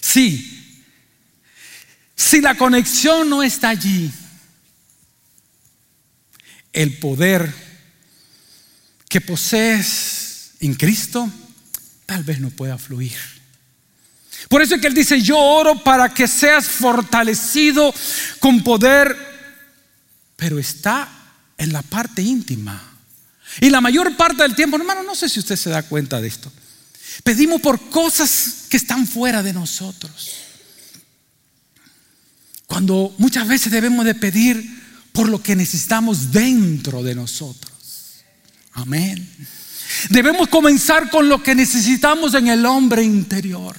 Sí. 0.00 0.84
Si 2.16 2.40
la 2.40 2.56
conexión 2.56 3.30
no 3.30 3.42
está 3.42 3.70
allí, 3.70 4.10
el 6.72 6.98
poder 6.98 7.69
que 9.10 9.20
posees 9.20 10.52
en 10.60 10.74
Cristo 10.74 11.28
tal 12.06 12.22
vez 12.22 12.40
no 12.40 12.48
pueda 12.50 12.78
fluir. 12.78 13.18
Por 14.48 14.62
eso 14.62 14.76
es 14.76 14.80
que 14.80 14.86
Él 14.86 14.94
dice, 14.94 15.20
yo 15.20 15.36
oro 15.36 15.82
para 15.82 16.14
que 16.14 16.26
seas 16.28 16.66
fortalecido 16.66 17.92
con 18.38 18.62
poder, 18.62 19.16
pero 20.36 20.58
está 20.58 21.08
en 21.58 21.72
la 21.72 21.82
parte 21.82 22.22
íntima. 22.22 22.80
Y 23.60 23.68
la 23.68 23.80
mayor 23.80 24.16
parte 24.16 24.42
del 24.42 24.54
tiempo, 24.54 24.76
hermano, 24.76 25.02
no 25.02 25.16
sé 25.16 25.28
si 25.28 25.40
usted 25.40 25.56
se 25.56 25.70
da 25.70 25.82
cuenta 25.82 26.20
de 26.20 26.28
esto. 26.28 26.50
Pedimos 27.24 27.60
por 27.60 27.90
cosas 27.90 28.66
que 28.70 28.76
están 28.76 29.08
fuera 29.08 29.42
de 29.42 29.52
nosotros. 29.52 30.30
Cuando 32.66 33.12
muchas 33.18 33.48
veces 33.48 33.72
debemos 33.72 34.04
de 34.04 34.14
pedir 34.14 34.64
por 35.12 35.28
lo 35.28 35.42
que 35.42 35.56
necesitamos 35.56 36.30
dentro 36.30 37.02
de 37.02 37.16
nosotros. 37.16 37.69
Amén. 38.72 39.28
Debemos 40.08 40.48
comenzar 40.48 41.10
con 41.10 41.28
lo 41.28 41.42
que 41.42 41.54
necesitamos 41.54 42.34
en 42.34 42.48
el 42.48 42.64
hombre 42.64 43.02
interior, 43.02 43.76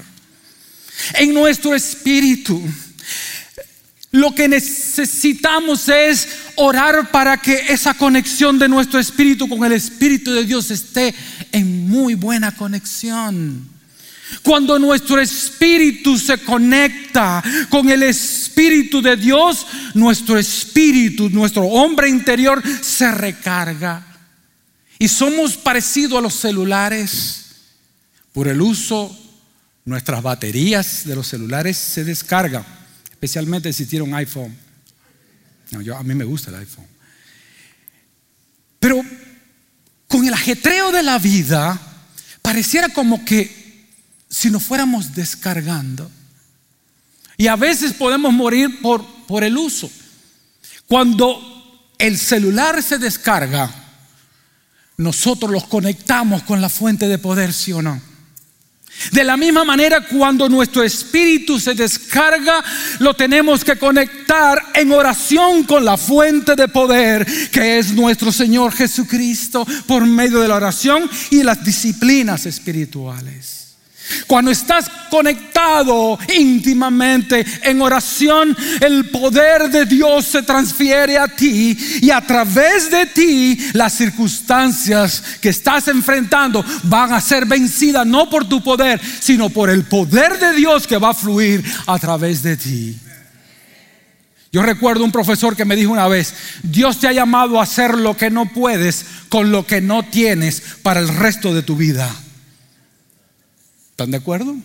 en 1.15 1.33
nuestro 1.33 1.73
espíritu. 1.73 2.61
Lo 4.11 4.35
que 4.35 4.49
necesitamos 4.49 5.87
es 5.87 6.27
orar 6.55 7.11
para 7.11 7.37
que 7.37 7.67
esa 7.69 7.93
conexión 7.93 8.59
de 8.59 8.67
nuestro 8.67 8.99
espíritu 8.99 9.47
con 9.47 9.63
el 9.63 9.71
Espíritu 9.71 10.33
de 10.33 10.43
Dios 10.43 10.69
esté 10.69 11.15
en 11.53 11.87
muy 11.87 12.15
buena 12.15 12.51
conexión. 12.51 13.69
Cuando 14.43 14.77
nuestro 14.79 15.19
espíritu 15.19 16.17
se 16.17 16.37
conecta 16.39 17.41
con 17.69 17.89
el 17.89 18.03
Espíritu 18.03 19.01
de 19.01 19.15
Dios, 19.15 19.65
nuestro 19.93 20.37
espíritu, 20.37 21.29
nuestro 21.29 21.63
hombre 21.63 22.09
interior 22.09 22.61
se 22.81 23.11
recarga. 23.11 24.10
Y 25.01 25.07
somos 25.07 25.57
parecidos 25.57 26.19
a 26.19 26.21
los 26.21 26.35
celulares. 26.35 27.45
Por 28.33 28.47
el 28.47 28.61
uso, 28.61 29.09
nuestras 29.83 30.21
baterías 30.21 31.05
de 31.05 31.15
los 31.15 31.25
celulares 31.25 31.75
se 31.75 32.03
descargan, 32.03 32.63
especialmente 33.09 33.73
si 33.73 33.87
tiene 33.87 34.05
un 34.05 34.13
iPhone. 34.13 34.55
yo, 35.71 35.97
a 35.97 36.03
mí 36.03 36.13
me 36.13 36.23
gusta 36.23 36.51
el 36.51 36.57
iPhone. 36.57 36.85
Pero 38.79 39.03
con 40.07 40.23
el 40.23 40.35
ajetreo 40.35 40.91
de 40.91 41.01
la 41.01 41.17
vida, 41.17 41.81
pareciera 42.43 42.87
como 42.89 43.25
que 43.25 43.87
si 44.29 44.51
nos 44.51 44.61
fuéramos 44.61 45.15
descargando. 45.15 46.11
Y 47.37 47.47
a 47.47 47.55
veces 47.55 47.93
podemos 47.93 48.31
morir 48.31 48.79
por, 48.83 49.03
por 49.25 49.43
el 49.43 49.57
uso. 49.57 49.89
Cuando 50.85 51.89
el 51.97 52.19
celular 52.19 52.83
se 52.83 52.99
descarga, 52.99 53.80
nosotros 55.01 55.51
los 55.51 55.65
conectamos 55.65 56.43
con 56.43 56.61
la 56.61 56.69
fuente 56.69 57.07
de 57.07 57.17
poder, 57.17 57.53
sí 57.53 57.73
o 57.73 57.81
no. 57.81 58.01
De 59.11 59.23
la 59.23 59.35
misma 59.35 59.63
manera, 59.63 60.05
cuando 60.05 60.47
nuestro 60.47 60.83
espíritu 60.83 61.59
se 61.59 61.73
descarga, 61.73 62.63
lo 62.99 63.15
tenemos 63.15 63.63
que 63.63 63.77
conectar 63.77 64.61
en 64.75 64.91
oración 64.91 65.63
con 65.63 65.83
la 65.83 65.97
fuente 65.97 66.55
de 66.55 66.67
poder, 66.67 67.25
que 67.51 67.79
es 67.79 67.93
nuestro 67.93 68.31
Señor 68.31 68.73
Jesucristo, 68.73 69.65
por 69.87 70.05
medio 70.05 70.39
de 70.39 70.47
la 70.47 70.55
oración 70.55 71.09
y 71.31 71.41
las 71.41 71.63
disciplinas 71.63 72.45
espirituales. 72.45 73.60
Cuando 74.27 74.51
estás 74.51 74.89
conectado 75.09 76.17
íntimamente 76.35 77.45
en 77.63 77.81
oración, 77.81 78.55
el 78.79 79.09
poder 79.09 79.69
de 79.69 79.85
Dios 79.85 80.25
se 80.25 80.43
transfiere 80.43 81.17
a 81.17 81.27
ti 81.27 81.77
y 82.01 82.09
a 82.09 82.21
través 82.21 82.89
de 82.91 83.05
ti 83.07 83.57
las 83.73 83.93
circunstancias 83.93 85.23
que 85.41 85.49
estás 85.49 85.87
enfrentando 85.87 86.63
van 86.83 87.13
a 87.13 87.21
ser 87.21 87.45
vencidas 87.45 88.05
no 88.05 88.29
por 88.29 88.47
tu 88.47 88.63
poder, 88.63 88.99
sino 89.19 89.49
por 89.49 89.69
el 89.69 89.83
poder 89.83 90.39
de 90.39 90.53
Dios 90.53 90.87
que 90.87 90.97
va 90.97 91.09
a 91.09 91.15
fluir 91.15 91.63
a 91.87 91.99
través 91.99 92.41
de 92.43 92.57
ti. 92.57 92.97
Yo 94.51 94.61
recuerdo 94.61 95.05
un 95.05 95.13
profesor 95.13 95.55
que 95.55 95.63
me 95.63 95.77
dijo 95.77 95.93
una 95.93 96.09
vez, 96.09 96.33
Dios 96.63 96.99
te 96.99 97.07
ha 97.07 97.13
llamado 97.13 97.59
a 97.59 97.63
hacer 97.63 97.97
lo 97.97 98.17
que 98.17 98.29
no 98.29 98.47
puedes 98.47 99.05
con 99.29 99.51
lo 99.51 99.65
que 99.65 99.79
no 99.79 100.03
tienes 100.03 100.61
para 100.83 100.99
el 100.99 101.07
resto 101.07 101.53
de 101.53 101.63
tu 101.63 101.77
vida. 101.77 102.09
¿Están 104.01 104.11
de 104.11 104.17
acuerdo? 104.17 104.55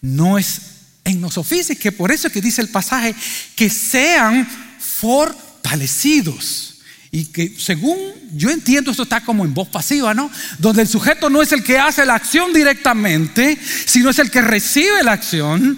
No 0.00 0.38
es 0.38 0.60
en 1.02 1.20
nosotros. 1.20 1.52
que 1.80 1.90
por 1.90 2.12
eso 2.12 2.30
que 2.30 2.40
dice 2.40 2.62
el 2.62 2.68
pasaje 2.68 3.12
que 3.56 3.68
sean 3.68 4.48
fortalecidos. 4.78 6.76
Y 7.10 7.24
que 7.24 7.52
según 7.58 7.98
yo 8.34 8.50
entiendo, 8.50 8.92
esto 8.92 9.02
está 9.02 9.20
como 9.22 9.44
en 9.44 9.52
voz 9.52 9.68
pasiva, 9.68 10.14
¿no? 10.14 10.30
Donde 10.58 10.82
el 10.82 10.88
sujeto 10.88 11.28
no 11.28 11.42
es 11.42 11.50
el 11.50 11.64
que 11.64 11.76
hace 11.76 12.06
la 12.06 12.14
acción 12.14 12.52
directamente, 12.52 13.58
sino 13.84 14.10
es 14.10 14.20
el 14.20 14.30
que 14.30 14.42
recibe 14.42 15.02
la 15.02 15.12
acción. 15.12 15.76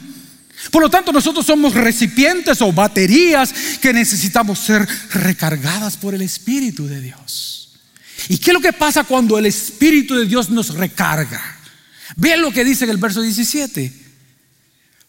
Por 0.71 0.83
lo 0.83 0.91
tanto, 0.91 1.11
nosotros 1.11 1.47
somos 1.47 1.73
recipientes 1.73 2.61
o 2.61 2.71
baterías 2.71 3.55
que 3.81 3.95
necesitamos 3.95 4.59
ser 4.59 4.87
recargadas 5.11 5.97
por 5.97 6.15
el 6.15 6.21
Espíritu 6.21 6.87
de 6.87 7.01
Dios. 7.01 7.71
¿Y 8.29 8.37
qué 8.37 8.51
es 8.51 8.55
lo 8.55 8.61
que 8.61 8.75
pasa 8.75 9.05
cuando 9.05 9.39
el 9.39 9.47
Espíritu 9.47 10.15
de 10.15 10.27
Dios 10.27 10.51
nos 10.51 10.75
recarga? 10.75 11.62
Vean 12.17 12.43
lo 12.43 12.53
que 12.53 12.65
dice 12.65 12.85
en 12.85 12.91
el 12.91 12.99
verso 12.99 13.23
17. 13.23 13.93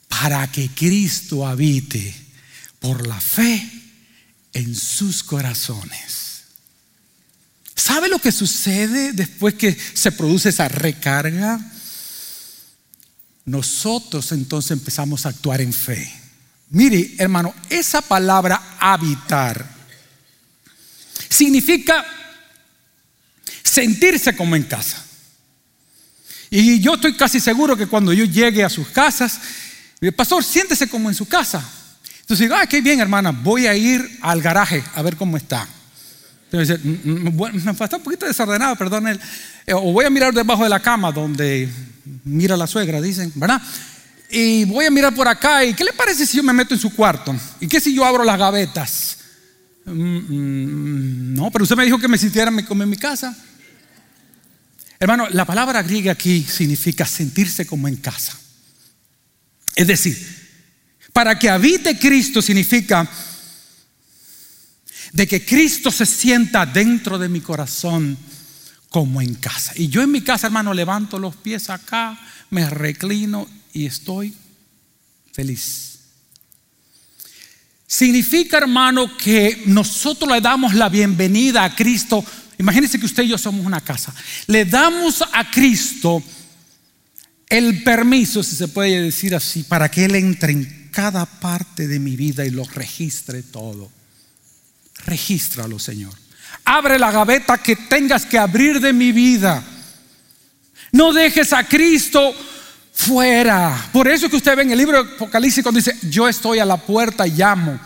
Para 0.08 0.52
que 0.52 0.70
Cristo 0.70 1.46
habite 1.46 2.14
por 2.80 3.08
la 3.08 3.20
fe 3.20 3.70
en 4.54 4.76
sus 4.76 5.24
corazones. 5.24 6.44
¿Sabe 7.76 8.08
lo 8.08 8.20
que 8.20 8.32
sucede 8.32 9.14
después 9.14 9.56
que 9.56 9.76
se 9.94 10.12
produce 10.12 10.50
esa 10.50 10.68
recarga? 10.68 11.60
nosotros 13.46 14.32
entonces 14.32 14.72
empezamos 14.72 15.26
a 15.26 15.30
actuar 15.30 15.62
en 15.62 15.74
fe. 15.74 16.12
Mire, 16.70 17.16
hermano, 17.18 17.54
esa 17.70 18.02
palabra 18.02 18.78
habitar 18.80 19.66
significa 21.30 22.06
sentirse 23.64 24.36
como 24.36 24.56
en 24.56 24.64
casa. 24.64 25.06
Y 26.56 26.80
yo 26.80 26.94
estoy 26.94 27.16
casi 27.16 27.40
seguro 27.40 27.76
que 27.76 27.88
cuando 27.88 28.14
yo 28.14 28.26
llegue 28.26 28.64
a 28.64 28.70
sus 28.70 28.88
casas, 28.90 29.40
pastor, 30.16 30.44
siéntese 30.44 30.88
como 30.88 31.10
en 31.10 31.16
su 31.16 31.28
casa. 31.28 31.68
Entonces 32.22 32.46
digo, 32.46 32.54
ah, 32.56 32.68
qué 32.68 32.80
bien, 32.80 33.00
hermana, 33.00 33.32
voy 33.32 33.66
a 33.66 33.76
ir 33.76 34.20
al 34.22 34.40
garaje 34.40 34.84
a 34.94 35.02
ver 35.02 35.16
cómo 35.16 35.36
está. 35.36 35.68
Entonces, 36.52 36.80
mm, 36.84 37.28
mm, 37.28 37.66
me 37.66 37.74
falta 37.74 37.98
un 37.98 38.04
poquito 38.04 38.28
desordenado, 38.28 38.76
perdón. 38.76 39.20
Eh, 39.66 39.74
o 39.74 39.94
voy 39.94 40.06
a 40.06 40.12
mirar 40.12 40.32
debajo 40.32 40.62
de 40.62 40.70
la 40.70 40.80
cama 40.80 41.12
donde 41.12 41.68
mira 42.24 42.56
la 42.56 42.68
suegra, 42.68 43.02
dicen, 43.02 43.32
¿verdad? 43.34 43.60
Y 44.30 44.66
voy 44.66 44.86
a 44.86 44.92
mirar 44.92 45.16
por 45.16 45.28
acá 45.28 45.66
y 45.66 45.74
¿qué 45.74 45.84
le 45.84 45.94
parece 45.94 46.24
si 46.28 46.38
yo 46.38 46.44
me 46.44 46.54
meto 46.54 46.76
en 46.76 46.80
su 46.80 46.94
cuarto? 46.94 47.36
¿Y 47.62 47.68
qué 47.68 47.80
si 47.80 47.96
yo 47.96 48.06
abro 48.06 48.24
las 48.24 48.38
gavetas? 48.38 49.18
Mm, 49.86 49.92
mm, 49.92 51.34
no, 51.34 51.50
pero 51.50 51.64
usted 51.64 51.76
me 51.76 51.86
dijo 51.86 51.98
que 51.98 52.08
me 52.08 52.20
sintiera 52.20 52.52
como 52.64 52.84
en 52.84 52.90
mi 52.92 52.98
casa. 52.98 53.36
Hermano, 55.00 55.28
la 55.30 55.46
palabra 55.46 55.84
griega 55.84 56.14
aquí 56.14 56.44
significa 56.44 57.06
sentirse 57.06 57.66
como 57.66 57.88
en 57.88 57.98
casa. 57.98 58.38
Es 59.76 59.88
decir, 59.88 60.18
para 61.12 61.38
que 61.38 61.50
habite 61.50 61.98
Cristo 61.98 62.42
significa 62.42 63.10
de 65.12 65.28
que 65.28 65.46
Cristo 65.46 65.92
se 65.92 66.06
sienta 66.06 66.66
dentro 66.66 67.18
de 67.20 67.30
mi 67.30 67.42
corazón 67.42 68.18
como 68.90 69.22
en 69.22 69.36
casa. 69.36 69.74
Y 69.76 69.88
yo 69.88 70.02
en 70.02 70.12
mi 70.12 70.22
casa, 70.22 70.48
hermano, 70.48 70.74
levanto 70.74 71.20
los 71.20 71.36
pies 71.36 71.70
acá, 71.70 72.20
me 72.50 72.70
reclino 72.70 73.48
y 73.74 73.86
estoy 73.86 74.34
feliz. 75.32 76.00
Significa, 77.88 78.58
hermano, 78.58 79.16
que 79.18 79.64
nosotros 79.68 80.32
le 80.32 80.42
damos 80.42 80.74
la 80.74 80.90
bienvenida 80.90 81.64
a 81.64 81.76
Cristo. 81.76 82.26
Imagínense 82.64 82.98
que 82.98 83.06
usted 83.06 83.24
y 83.24 83.28
yo 83.28 83.38
somos 83.38 83.66
una 83.66 83.82
casa. 83.82 84.14
Le 84.48 84.64
damos 84.64 85.22
a 85.22 85.52
Cristo 85.52 86.24
el 87.50 87.84
permiso, 87.84 88.42
si 88.42 88.56
se 88.56 88.70
puede 88.70 89.02
decir 89.02 89.36
así, 89.36 89.64
para 89.64 89.92
que 89.92 90.06
Él 90.06 90.16
entre 90.16 90.54
en 90.54 90.90
cada 90.90 91.26
parte 91.26 91.90
de 91.90 92.00
mi 92.00 92.16
vida 92.16 92.46
y 92.46 92.52
lo 92.52 92.64
registre 92.64 93.44
todo. 93.44 93.92
Regístralo, 95.06 95.78
Señor. 95.78 96.14
Abre 96.64 96.98
la 96.98 97.12
gaveta 97.12 97.58
que 97.58 97.76
tengas 97.76 98.26
que 98.26 98.38
abrir 98.38 98.80
de 98.80 98.94
mi 98.94 99.12
vida. 99.12 99.62
No 100.94 101.12
dejes 101.12 101.52
a 101.52 101.68
Cristo 101.68 102.34
fuera. 102.94 103.90
Por 103.92 104.08
eso 104.08 104.30
que 104.30 104.38
usted 104.38 104.56
ve 104.56 104.64
en 104.64 104.72
el 104.72 104.78
libro 104.78 105.04
de 105.04 105.16
Apocalipsis 105.16 105.62
cuando 105.64 105.80
dice, 105.80 105.98
yo 106.10 106.30
estoy 106.30 106.60
a 106.60 106.66
la 106.66 106.78
puerta 106.78 107.28
y 107.28 107.32
llamo. 107.32 107.78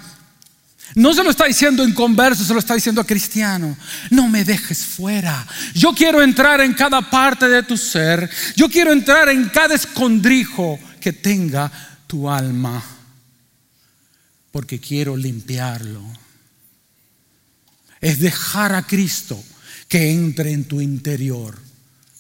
No 0.96 1.14
se 1.14 1.24
lo 1.24 1.30
está 1.30 1.46
diciendo 1.46 1.84
en 1.84 1.94
converso, 1.94 2.44
se 2.44 2.54
lo 2.54 2.60
está 2.60 2.76
diciendo 2.76 3.02
a 3.02 3.06
cristiano. 3.08 3.78
No 4.10 4.28
me 4.28 4.44
dejes 4.44 4.86
fuera. 4.86 5.46
Yo 5.74 5.94
quiero 5.94 6.22
entrar 6.22 6.62
en 6.62 6.74
cada 6.74 7.02
parte 7.10 7.48
de 7.48 7.64
tu 7.64 7.78
ser. 7.78 8.30
Yo 8.56 8.70
quiero 8.70 8.92
entrar 8.92 9.30
en 9.30 9.50
cada 9.50 9.76
escondrijo 9.76 10.80
que 11.00 11.14
tenga 11.14 11.72
tu 12.08 12.30
alma. 12.30 12.84
Porque 14.52 14.80
quiero 14.80 15.16
limpiarlo 15.16 16.02
es 18.02 18.20
dejar 18.20 18.74
a 18.74 18.86
Cristo 18.86 19.42
que 19.88 20.12
entre 20.12 20.52
en 20.52 20.66
tu 20.66 20.82
interior 20.82 21.58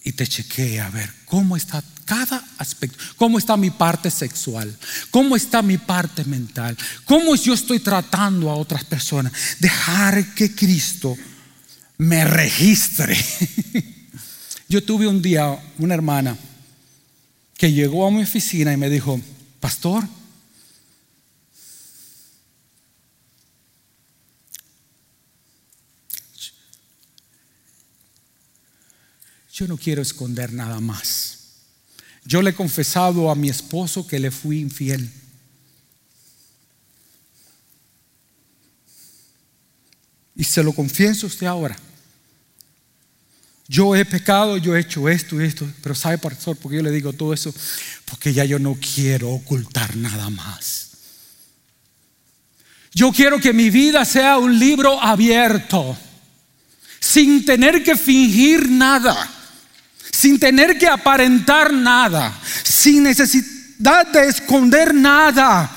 y 0.03 0.13
te 0.13 0.27
chequee 0.27 0.79
a 0.79 0.89
ver 0.89 1.11
cómo 1.25 1.57
está 1.57 1.83
cada 2.07 2.41
aspecto, 2.57 2.97
cómo 3.17 3.37
está 3.37 3.57
mi 3.57 3.69
parte 3.69 4.09
sexual, 4.09 4.73
cómo 5.11 5.35
está 5.35 5.61
mi 5.61 5.77
parte 5.77 6.23
mental, 6.23 6.75
cómo 7.03 7.35
yo 7.35 7.53
estoy 7.53 7.81
tratando 7.81 8.49
a 8.49 8.55
otras 8.55 8.85
personas. 8.85 9.33
Dejar 9.59 10.33
que 10.33 10.55
Cristo 10.55 11.17
me 11.97 12.23
registre. 12.23 13.17
Yo 14.69 14.83
tuve 14.83 15.07
un 15.07 15.21
día 15.21 15.57
una 15.77 15.93
hermana 15.93 16.37
que 17.57 17.71
llegó 17.71 18.05
a 18.05 18.11
mi 18.11 18.23
oficina 18.23 18.73
y 18.73 18.77
me 18.77 18.89
dijo, 18.89 19.19
pastor, 19.61 20.03
yo 29.53 29.67
no 29.67 29.77
quiero 29.77 30.01
esconder 30.01 30.53
nada 30.53 30.79
más. 30.81 31.36
Yo 32.27 32.41
le 32.41 32.49
he 32.49 32.53
confesado 32.53 33.31
a 33.31 33.35
mi 33.35 33.47
esposo 33.47 34.05
que 34.05 34.19
le 34.19 34.31
fui 34.31 34.59
infiel. 34.59 35.09
Y 40.35 40.43
se 40.43 40.61
lo 40.61 40.73
confieso 40.73 41.25
a 41.25 41.29
usted 41.29 41.47
ahora. 41.47 41.77
Yo 43.69 43.95
he 43.95 44.03
pecado, 44.03 44.57
yo 44.57 44.75
he 44.75 44.81
hecho 44.81 45.07
esto 45.07 45.41
y 45.41 45.45
esto, 45.45 45.65
pero 45.81 45.95
¿sabe, 45.95 46.17
pastor, 46.17 46.57
por 46.57 46.69
qué 46.69 46.77
yo 46.77 46.83
le 46.83 46.91
digo 46.91 47.13
todo 47.13 47.33
eso? 47.33 47.53
Porque 48.03 48.33
ya 48.33 48.43
yo 48.43 48.59
no 48.59 48.75
quiero 48.75 49.29
ocultar 49.29 49.95
nada 49.95 50.29
más. 50.29 50.89
Yo 52.93 53.13
quiero 53.13 53.39
que 53.39 53.53
mi 53.53 53.69
vida 53.69 54.03
sea 54.03 54.37
un 54.37 54.59
libro 54.59 55.01
abierto, 55.01 55.97
sin 56.99 57.45
tener 57.45 57.85
que 57.85 57.95
fingir 57.95 58.69
nada 58.69 59.36
sin 60.11 60.39
tener 60.39 60.77
que 60.77 60.87
aparentar 60.87 61.71
nada, 61.73 62.39
sin 62.63 63.03
necesidad 63.03 64.07
de 64.07 64.27
esconder 64.27 64.93
nada. 64.93 65.71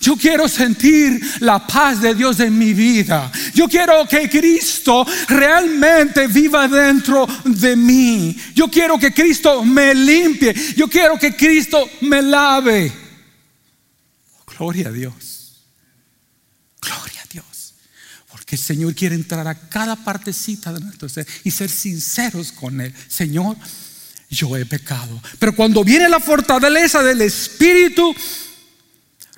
Yo 0.00 0.16
quiero 0.16 0.48
sentir 0.48 1.20
la 1.40 1.66
paz 1.66 2.00
de 2.00 2.14
Dios 2.14 2.40
en 2.40 2.56
mi 2.56 2.72
vida. 2.72 3.30
Yo 3.52 3.68
quiero 3.68 4.06
que 4.08 4.30
Cristo 4.30 5.06
realmente 5.28 6.26
viva 6.26 6.66
dentro 6.66 7.26
de 7.44 7.76
mí. 7.76 8.34
Yo 8.54 8.68
quiero 8.68 8.98
que 8.98 9.12
Cristo 9.12 9.62
me 9.62 9.94
limpie. 9.94 10.54
Yo 10.74 10.88
quiero 10.88 11.18
que 11.18 11.36
Cristo 11.36 11.86
me 12.00 12.22
lave. 12.22 12.90
Gloria 14.46 14.88
a 14.88 14.92
Dios. 14.92 15.66
Gloria 16.80 17.20
a 17.22 17.26
Dios. 17.30 17.74
Porque 18.50 18.56
el 18.56 18.66
Señor 18.66 18.94
quiere 18.96 19.14
entrar 19.14 19.46
a 19.46 19.54
cada 19.54 19.94
partecita 19.94 20.72
de 20.72 20.80
nuestro 20.80 21.08
ser 21.08 21.24
y 21.44 21.52
ser 21.52 21.70
sinceros 21.70 22.50
con 22.50 22.80
Él. 22.80 22.92
Señor, 23.06 23.56
yo 24.28 24.56
he 24.56 24.66
pecado. 24.66 25.22
Pero 25.38 25.54
cuando 25.54 25.84
viene 25.84 26.08
la 26.08 26.18
fortaleza 26.18 27.00
del 27.00 27.20
Espíritu, 27.20 28.12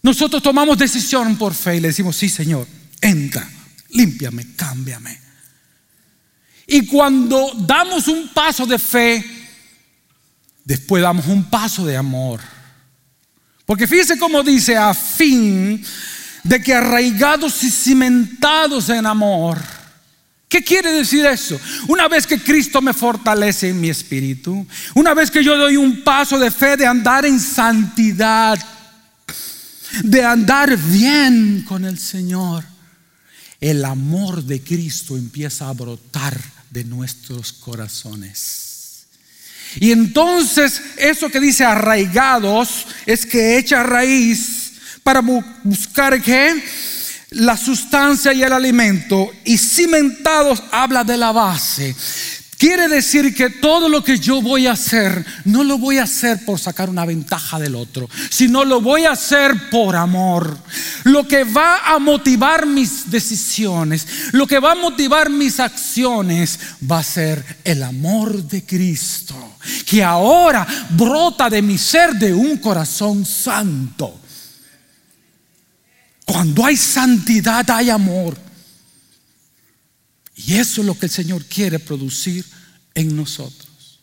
nosotros 0.01 0.43
tomamos 0.43 0.79
decisión 0.79 1.37
por 1.37 1.53
fe 1.53 1.77
y 1.77 1.81
le 1.81 1.89
decimos, 1.89 2.17
sí 2.17 2.31
Señor, 2.31 2.67
entra, 3.03 3.47
límpiame, 3.91 4.55
cámbiame. 4.57 5.21
Y 6.67 6.87
cuando 6.87 7.53
damos 7.67 8.09
un 8.09 8.31
paso 8.33 8.65
de 8.65 8.79
fe, 8.79 9.23
después 10.65 11.03
damos 11.03 11.27
un 11.27 11.51
paso 11.51 11.85
de 11.85 11.99
amor. 11.99 12.41
Porque 13.67 13.87
fíjese 13.87 14.19
cómo 14.19 14.43
dice, 14.43 14.75
a 14.75 14.95
fin 14.95 15.85
de 16.43 16.61
que 16.61 16.75
arraigados 16.75 17.63
y 17.63 17.71
cimentados 17.71 18.89
en 18.89 19.07
amor. 19.07 19.59
¿Qué 20.49 20.63
quiere 20.63 20.93
decir 20.93 21.25
eso? 21.25 21.59
Una 21.89 22.09
vez 22.09 22.27
que 22.27 22.39
Cristo 22.39 22.83
me 22.83 22.93
fortalece 22.93 23.71
en 23.71 23.81
mi 23.81 23.89
espíritu, 23.89 24.67
una 24.95 25.15
vez 25.15 25.31
que 25.31 25.43
yo 25.43 25.57
doy 25.57 25.79
un 25.79 26.03
paso 26.03 26.39
de 26.39 26.51
fe 26.51 26.77
de 26.77 26.87
andar 26.87 27.25
en 27.25 27.41
santidad, 27.41 28.59
de 30.05 30.25
andar 30.25 30.77
bien 30.77 31.65
con 31.67 31.87
el 31.87 31.99
Señor, 31.99 32.65
el 33.61 33.85
amor 33.85 34.43
de 34.43 34.63
Cristo 34.63 35.17
empieza 35.17 35.69
a 35.69 35.73
brotar 35.73 36.39
de 36.71 36.85
nuestros 36.85 37.53
corazones. 37.53 39.07
Y 39.77 39.91
entonces 39.91 40.83
eso 40.99 41.31
que 41.31 41.41
dice 41.41 41.65
arraigados 41.65 42.87
es 43.07 43.25
que 43.25 43.57
echa 43.57 43.83
raíz 43.83 44.62
para 45.03 45.21
buscar 45.63 46.21
qué? 46.23 46.63
La 47.31 47.57
sustancia 47.57 48.33
y 48.33 48.43
el 48.43 48.53
alimento. 48.53 49.31
Y 49.45 49.59
cimentados 49.59 50.63
habla 50.71 51.05
de 51.05 51.17
la 51.17 51.33
base. 51.33 51.95
Quiere 52.63 52.87
decir 52.87 53.35
que 53.35 53.51
todo 53.51 53.89
lo 53.89 54.05
que 54.05 54.21
yo 54.21 54.41
voy 54.41 54.69
a 54.69 54.73
hacer, 54.75 55.27
no 55.47 55.65
lo 55.65 55.79
voy 55.79 55.99
a 55.99 56.05
hacer 56.05 56.45
por 56.45 56.61
sacar 56.61 56.89
una 56.89 57.05
ventaja 57.05 57.59
del 57.59 57.75
otro, 57.75 58.09
sino 58.31 58.65
lo 58.65 58.81
voy 58.81 59.05
a 59.05 59.11
hacer 59.11 59.69
por 59.69 59.97
amor. 59.97 60.57
Lo 61.03 61.27
que 61.27 61.43
va 61.43 61.79
a 61.79 61.99
motivar 61.99 62.65
mis 62.67 63.11
decisiones, 63.11 64.07
lo 64.31 64.47
que 64.47 64.61
va 64.61 64.73
a 64.73 64.77
motivar 64.77 65.29
mis 65.29 65.59
acciones, 65.59 66.61
va 66.89 67.01
a 67.01 67.03
ser 67.03 67.45
el 67.65 67.83
amor 67.83 68.45
de 68.45 68.65
Cristo, 68.65 69.35
que 69.85 70.05
ahora 70.05 70.65
brota 70.91 71.51
de 71.51 71.63
mi 71.63 71.77
ser 71.77 72.13
de 72.13 72.33
un 72.33 72.59
corazón 72.59 73.27
santo. 73.27 74.22
Cuando 76.33 76.65
hay 76.65 76.79
santidad 76.79 77.71
hay 77.71 77.91
amor. 77.91 78.39
Y 80.35 80.55
eso 80.55 80.81
es 80.81 80.87
lo 80.87 80.99
que 80.99 81.05
el 81.05 81.13
Señor 81.13 81.45
quiere 81.45 81.79
producir 81.79 82.43
en 82.95 83.15
nosotros. 83.15 84.01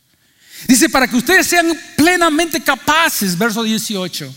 Dice, 0.68 0.90
para 0.90 1.08
que 1.08 1.16
ustedes 1.16 1.48
sean 1.48 1.76
plenamente 1.98 2.62
capaces, 2.62 3.36
verso 3.36 3.64
18, 3.64 4.32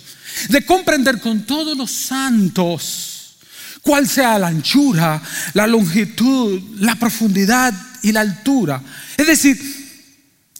de 0.48 0.64
comprender 0.64 1.20
con 1.20 1.44
todos 1.44 1.76
los 1.76 1.90
santos 1.90 3.36
cuál 3.82 4.08
sea 4.08 4.38
la 4.38 4.46
anchura, 4.46 5.22
la 5.52 5.66
longitud, 5.66 6.62
la 6.78 6.94
profundidad 6.94 7.74
y 8.02 8.10
la 8.10 8.22
altura. 8.22 8.82
Es 9.18 9.26
decir, 9.26 9.60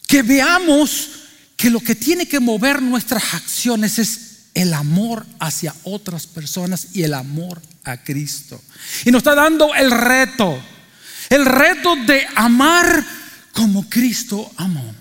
que 0.07 0.21
veamos 0.21 1.09
que 1.57 1.71
lo 1.71 1.81
que 1.81 1.95
tiene 1.95 2.29
que 2.29 2.41
mover 2.41 2.83
nuestras 2.83 3.33
acciones 3.33 3.99
es 3.99 4.32
el 4.55 4.75
amor 4.75 5.27
hacia 5.39 5.75
otras 5.85 6.27
personas 6.27 6.89
y 6.93 7.03
el 7.03 7.15
amor 7.15 7.61
a 7.85 7.97
Cristo. 7.97 8.61
Y 9.05 9.11
nos 9.11 9.21
está 9.21 9.35
dando 9.35 9.75
el 9.75 9.91
reto 9.91 10.63
el 11.33 11.47
reto 11.47 11.97
de 11.97 12.27
amar 12.35 13.05
como 13.53 13.89
Cristo 13.89 14.53
amó. 14.57 14.95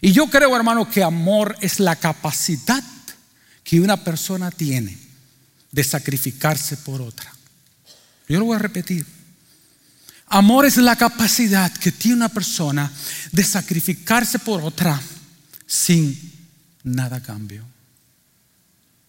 Y 0.00 0.10
yo 0.10 0.26
creo, 0.26 0.56
hermano, 0.56 0.90
que 0.90 1.04
amor 1.04 1.56
es 1.60 1.78
la 1.78 1.94
capacidad 1.94 2.82
que 3.62 3.80
una 3.80 4.02
persona 4.02 4.50
tiene 4.50 4.98
de 5.70 5.84
sacrificarse 5.84 6.76
por 6.78 7.00
otra. 7.00 7.32
Yo 8.28 8.40
lo 8.40 8.46
voy 8.46 8.56
a 8.56 8.58
repetir. 8.58 9.06
Amor 10.26 10.66
es 10.66 10.78
la 10.78 10.96
capacidad 10.96 11.72
que 11.72 11.92
tiene 11.92 12.16
una 12.16 12.28
persona 12.28 12.90
de 13.30 13.44
sacrificarse 13.44 14.40
por 14.40 14.62
otra 14.62 15.00
sin 15.64 16.32
nada 16.82 17.20
cambio. 17.20 17.64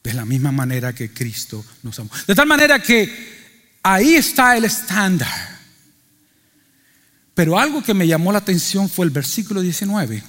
De 0.05 0.13
la 0.13 0.23
misma 0.23 0.51
manera 0.51 0.93
que 0.93 1.09
Cristo 1.09 1.65
nos 1.81 1.97
amó. 1.97 2.11
De 2.27 2.35
tal 2.35 2.45
manera 2.45 2.77
que 2.77 3.11
ahí 3.81 4.13
está 4.13 4.55
el 4.55 4.65
estándar. 4.65 5.27
Pero 7.33 7.57
algo 7.57 7.81
que 7.81 7.95
me 7.95 8.05
llamó 8.05 8.31
la 8.31 8.37
atención 8.37 8.87
fue 8.87 9.07
el 9.07 9.11
versículo 9.11 9.61
19. 9.61 10.21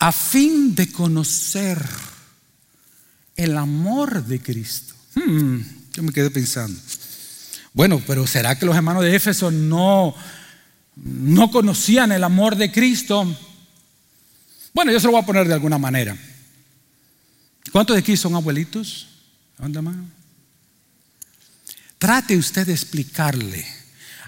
A 0.00 0.10
fin 0.10 0.74
de 0.74 0.90
conocer 0.90 1.80
el 3.36 3.56
amor 3.56 4.24
de 4.24 4.40
Cristo. 4.40 4.94
Hmm, 5.14 5.60
yo 5.92 6.02
me 6.02 6.12
quedé 6.12 6.32
pensando. 6.32 6.78
Bueno, 7.72 8.02
pero 8.04 8.26
¿será 8.26 8.58
que 8.58 8.66
los 8.66 8.74
hermanos 8.74 9.04
de 9.04 9.14
Éfeso 9.14 9.52
no, 9.52 10.12
no 10.96 11.52
conocían 11.52 12.10
el 12.10 12.24
amor 12.24 12.56
de 12.56 12.72
Cristo? 12.72 13.32
Bueno, 14.74 14.90
yo 14.90 14.98
se 14.98 15.06
lo 15.06 15.12
voy 15.12 15.22
a 15.22 15.26
poner 15.26 15.46
de 15.46 15.54
alguna 15.54 15.78
manera. 15.78 16.16
¿Cuántos 17.72 17.94
de 17.94 18.00
aquí 18.00 18.16
son 18.16 18.34
abuelitos? 18.34 19.08
mano. 19.58 20.08
Trate 21.98 22.36
usted 22.36 22.66
de 22.66 22.72
explicarle 22.72 23.64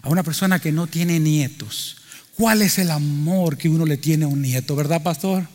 a 0.03 0.09
una 0.09 0.23
persona 0.23 0.59
que 0.59 0.73
no 0.73 0.87
tiene 0.87 1.19
nietos, 1.19 1.97
¿cuál 2.37 2.63
es 2.63 2.79
el 2.79 2.91
amor 2.91 3.57
que 3.57 3.69
uno 3.69 3.87
le 3.87 3.97
tiene 3.97 4.25
a 4.25 4.29
un 4.29 4.43
nieto, 4.43 4.77
verdad, 4.77 5.03
pastor? 5.03 5.47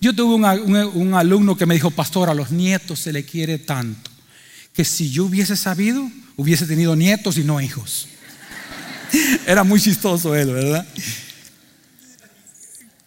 Yo 0.00 0.12
tuve 0.12 0.34
un, 0.34 1.14
alumno 1.14 1.56
que 1.56 1.66
me 1.66 1.74
dijo, 1.74 1.92
pastor, 1.92 2.28
a 2.28 2.34
los 2.34 2.50
nietos 2.50 2.98
se 2.98 3.12
le 3.12 3.24
quiere 3.24 3.58
tanto, 3.58 4.10
que 4.72 4.84
si 4.84 5.10
yo 5.10 5.26
hubiese 5.26 5.56
sabido, 5.56 6.10
hubiese 6.36 6.66
tenido 6.66 6.96
nietos 6.96 7.38
y 7.38 7.44
no 7.44 7.60
hijos. 7.60 8.08
Era 9.46 9.62
muy 9.62 9.80
chistoso 9.80 10.34
él, 10.34 10.52
¿verdad? 10.52 10.84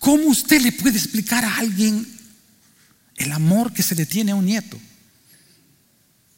¿Cómo 0.05 0.27
usted 0.27 0.61
le 0.61 0.71
puede 0.71 0.99
explicar 0.99 1.43
a 1.43 1.57
alguien 1.57 2.07
el 3.15 3.31
amor 3.31 3.73
que 3.73 3.81
se 3.81 3.95
le 3.95 4.05
tiene 4.05 4.33
a 4.33 4.35
un 4.35 4.45
nieto? 4.45 4.77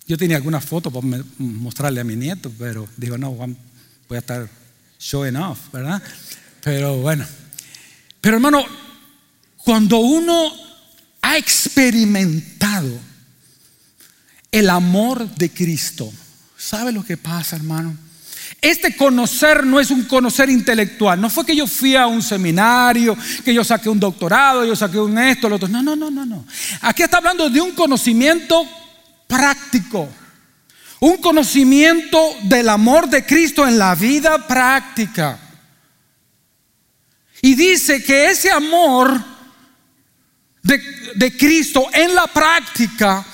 Yo 0.07 0.17
tenía 0.17 0.37
alguna 0.37 0.61
foto 0.61 0.89
para 0.89 1.05
mostrarle 1.37 1.99
a 1.99 2.05
mi 2.05 2.15
nieto, 2.15 2.49
pero 2.57 2.87
digo, 2.95 3.17
no, 3.17 3.33
voy 3.33 3.57
a 4.09 4.19
estar 4.19 4.49
showing 4.97 5.35
off, 5.35 5.59
¿verdad? 5.73 6.01
Pero 6.63 6.99
bueno. 6.99 7.25
Pero 8.21 8.37
hermano, 8.37 8.63
cuando 9.57 9.97
uno 9.97 10.49
ha 11.21 11.37
experimentado 11.37 12.97
el 14.49 14.69
amor 14.69 15.29
de 15.35 15.51
Cristo, 15.51 16.09
¿sabe 16.57 16.93
lo 16.93 17.03
que 17.03 17.17
pasa, 17.17 17.57
hermano? 17.57 17.97
Este 18.61 18.95
conocer 18.95 19.65
no 19.65 19.79
es 19.79 19.91
un 19.91 20.05
conocer 20.05 20.49
intelectual. 20.49 21.21
No 21.21 21.29
fue 21.29 21.45
que 21.45 21.55
yo 21.55 21.67
fui 21.67 21.95
a 21.95 22.07
un 22.07 22.21
seminario, 22.21 23.15
que 23.45 23.53
yo 23.53 23.63
saqué 23.63 23.89
un 23.89 23.99
doctorado, 23.99 24.65
yo 24.65 24.75
saqué 24.75 24.99
un 24.99 25.17
esto, 25.17 25.47
lo 25.47 25.57
otro. 25.57 25.67
No, 25.67 25.83
no, 25.83 25.95
no, 25.95 26.09
no, 26.09 26.25
no. 26.25 26.45
Aquí 26.81 27.03
está 27.03 27.17
hablando 27.17 27.49
de 27.49 27.61
un 27.61 27.71
conocimiento 27.71 28.67
práctico. 29.27 30.09
Un 30.99 31.17
conocimiento 31.17 32.19
del 32.43 32.69
amor 32.69 33.07
de 33.07 33.25
Cristo 33.25 33.67
en 33.67 33.77
la 33.77 33.93
vida 33.93 34.47
práctica. 34.47 35.39
Y 37.41 37.53
dice 37.53 38.03
que 38.03 38.31
ese 38.31 38.49
amor 38.49 39.23
de, 40.63 41.37
Cristo 41.37 41.87
en 41.93 42.13
la 42.15 42.27
práctica 42.27 43.25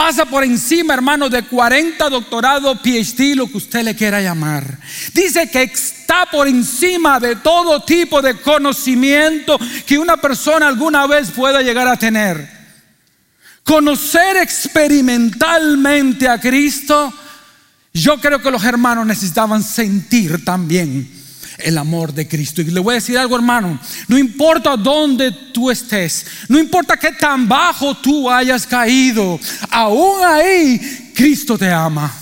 pasa 0.00 0.24
por 0.24 0.42
encima, 0.44 0.94
hermano, 0.94 1.28
de 1.28 1.42
40 1.42 2.08
doctorados, 2.08 2.80
PhD, 2.80 3.36
lo 3.36 3.46
que 3.46 3.58
usted 3.58 3.82
le 3.82 3.94
quiera 3.94 4.22
llamar. 4.22 4.78
Dice 5.12 5.50
que 5.50 5.64
está 5.64 6.24
por 6.24 6.48
encima 6.48 7.20
de 7.20 7.36
todo 7.36 7.82
tipo 7.82 8.22
de 8.22 8.40
conocimiento 8.40 9.58
que 9.84 9.98
una 9.98 10.16
persona 10.16 10.68
alguna 10.68 11.06
vez 11.06 11.30
pueda 11.30 11.60
llegar 11.60 11.86
a 11.86 11.98
tener 11.98 12.48
conocer 13.62 14.38
experimentalmente 14.38 16.26
a 16.26 16.40
Cristo, 16.40 17.12
yo 17.92 18.18
creo 18.22 18.40
que 18.40 18.50
los 18.50 18.64
hermanos 18.64 19.06
necesitaban 19.06 19.62
sentir 19.62 20.46
también 20.46 21.19
el 21.64 21.78
amor 21.78 22.12
de 22.12 22.26
Cristo. 22.28 22.60
Y 22.60 22.64
le 22.64 22.80
voy 22.80 22.92
a 22.92 22.94
decir 22.96 23.18
algo, 23.18 23.36
hermano, 23.36 23.78
no 24.08 24.18
importa 24.18 24.76
dónde 24.76 25.32
tú 25.52 25.70
estés, 25.70 26.26
no 26.48 26.58
importa 26.58 26.96
qué 26.96 27.12
tan 27.12 27.48
bajo 27.48 27.96
tú 27.96 28.30
hayas 28.30 28.66
caído, 28.66 29.38
aún 29.70 30.24
ahí 30.24 31.12
Cristo 31.14 31.56
te 31.58 31.70
ama. 31.70 32.12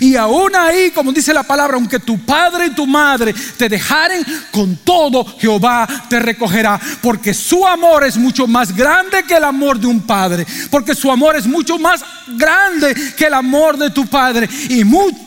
Y 0.00 0.16
aún 0.16 0.54
ahí, 0.56 0.90
como 0.90 1.12
dice 1.12 1.32
la 1.32 1.42
palabra, 1.42 1.76
aunque 1.76 2.00
tu 2.00 2.18
padre 2.18 2.66
y 2.66 2.70
tu 2.70 2.86
madre 2.86 3.34
te 3.56 3.68
dejaren, 3.68 4.24
con 4.50 4.76
todo 4.76 5.24
Jehová 5.38 5.86
te 6.08 6.18
recogerá. 6.18 6.80
Porque 7.00 7.32
su 7.32 7.66
amor 7.66 8.04
es 8.04 8.16
mucho 8.16 8.46
más 8.46 8.74
grande 8.74 9.24
que 9.24 9.36
el 9.36 9.44
amor 9.44 9.78
de 9.78 9.86
un 9.86 10.00
padre. 10.00 10.46
Porque 10.70 10.94
su 10.94 11.10
amor 11.10 11.36
es 11.36 11.46
mucho 11.46 11.78
más 11.78 12.02
grande 12.36 12.94
que 13.16 13.26
el 13.26 13.34
amor 13.34 13.78
de 13.78 13.90
tu 13.90 14.06
padre. 14.06 14.48
Y 14.68 14.84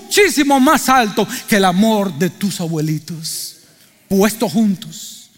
muchísimo 0.10 0.60
más 0.60 0.90
alto 0.90 1.28
que 1.48 1.58
el 1.58 1.66
amor 1.66 2.12
de 2.18 2.32
tus 2.32 2.60
abuelitos. 2.60 3.58
Puestos 4.08 4.52
juntos. 4.52 5.30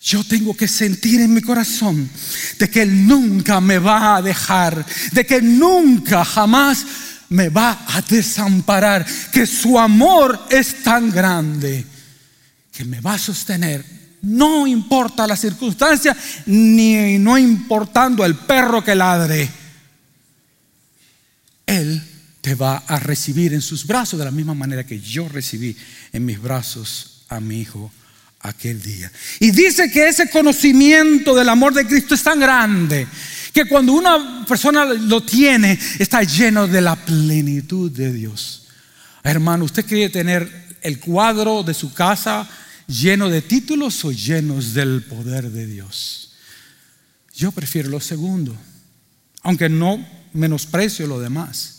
Yo 0.00 0.24
tengo 0.24 0.56
que 0.56 0.66
sentir 0.66 1.20
en 1.20 1.34
mi 1.34 1.42
corazón 1.42 2.08
de 2.58 2.70
que 2.70 2.82
Él 2.82 3.06
nunca 3.06 3.60
me 3.60 3.78
va 3.78 4.16
a 4.16 4.22
dejar. 4.22 4.84
De 5.12 5.26
que 5.26 5.42
nunca, 5.42 6.24
jamás 6.24 6.86
me 7.28 7.50
va 7.50 7.84
a 7.88 8.00
desamparar, 8.02 9.04
que 9.32 9.46
su 9.46 9.78
amor 9.78 10.46
es 10.50 10.82
tan 10.82 11.10
grande 11.10 11.84
que 12.72 12.84
me 12.84 13.00
va 13.00 13.14
a 13.14 13.18
sostener, 13.18 13.84
no 14.22 14.66
importa 14.66 15.26
la 15.26 15.36
circunstancia, 15.36 16.16
ni 16.46 17.18
no 17.18 17.36
importando 17.38 18.24
el 18.24 18.36
perro 18.36 18.82
que 18.82 18.94
ladre. 18.94 19.48
Él 21.66 22.13
te 22.44 22.54
va 22.54 22.84
a 22.86 22.98
recibir 22.98 23.54
en 23.54 23.62
sus 23.62 23.86
brazos 23.86 24.18
de 24.18 24.24
la 24.26 24.30
misma 24.30 24.52
manera 24.52 24.84
que 24.84 25.00
yo 25.00 25.26
recibí 25.30 25.74
en 26.12 26.26
mis 26.26 26.38
brazos 26.38 27.22
a 27.30 27.40
mi 27.40 27.62
hijo 27.62 27.90
aquel 28.40 28.82
día. 28.82 29.10
Y 29.40 29.50
dice 29.50 29.90
que 29.90 30.06
ese 30.08 30.28
conocimiento 30.28 31.34
del 31.34 31.48
amor 31.48 31.72
de 31.72 31.86
Cristo 31.86 32.14
es 32.14 32.22
tan 32.22 32.38
grande 32.38 33.06
que 33.50 33.64
cuando 33.64 33.94
una 33.94 34.44
persona 34.46 34.84
lo 34.84 35.22
tiene, 35.22 35.78
está 35.98 36.22
lleno 36.22 36.68
de 36.68 36.82
la 36.82 36.96
plenitud 36.96 37.90
de 37.90 38.12
Dios. 38.12 38.66
Hermano, 39.22 39.64
¿usted 39.64 39.86
quiere 39.86 40.10
tener 40.10 40.76
el 40.82 41.00
cuadro 41.00 41.62
de 41.62 41.72
su 41.72 41.94
casa 41.94 42.46
lleno 42.86 43.30
de 43.30 43.40
títulos 43.40 44.04
o 44.04 44.12
llenos 44.12 44.74
del 44.74 45.02
poder 45.04 45.50
de 45.50 45.66
Dios? 45.66 46.34
Yo 47.34 47.52
prefiero 47.52 47.88
lo 47.88 48.00
segundo, 48.00 48.54
aunque 49.40 49.70
no 49.70 50.06
menosprecio 50.34 51.06
lo 51.06 51.18
demás. 51.20 51.73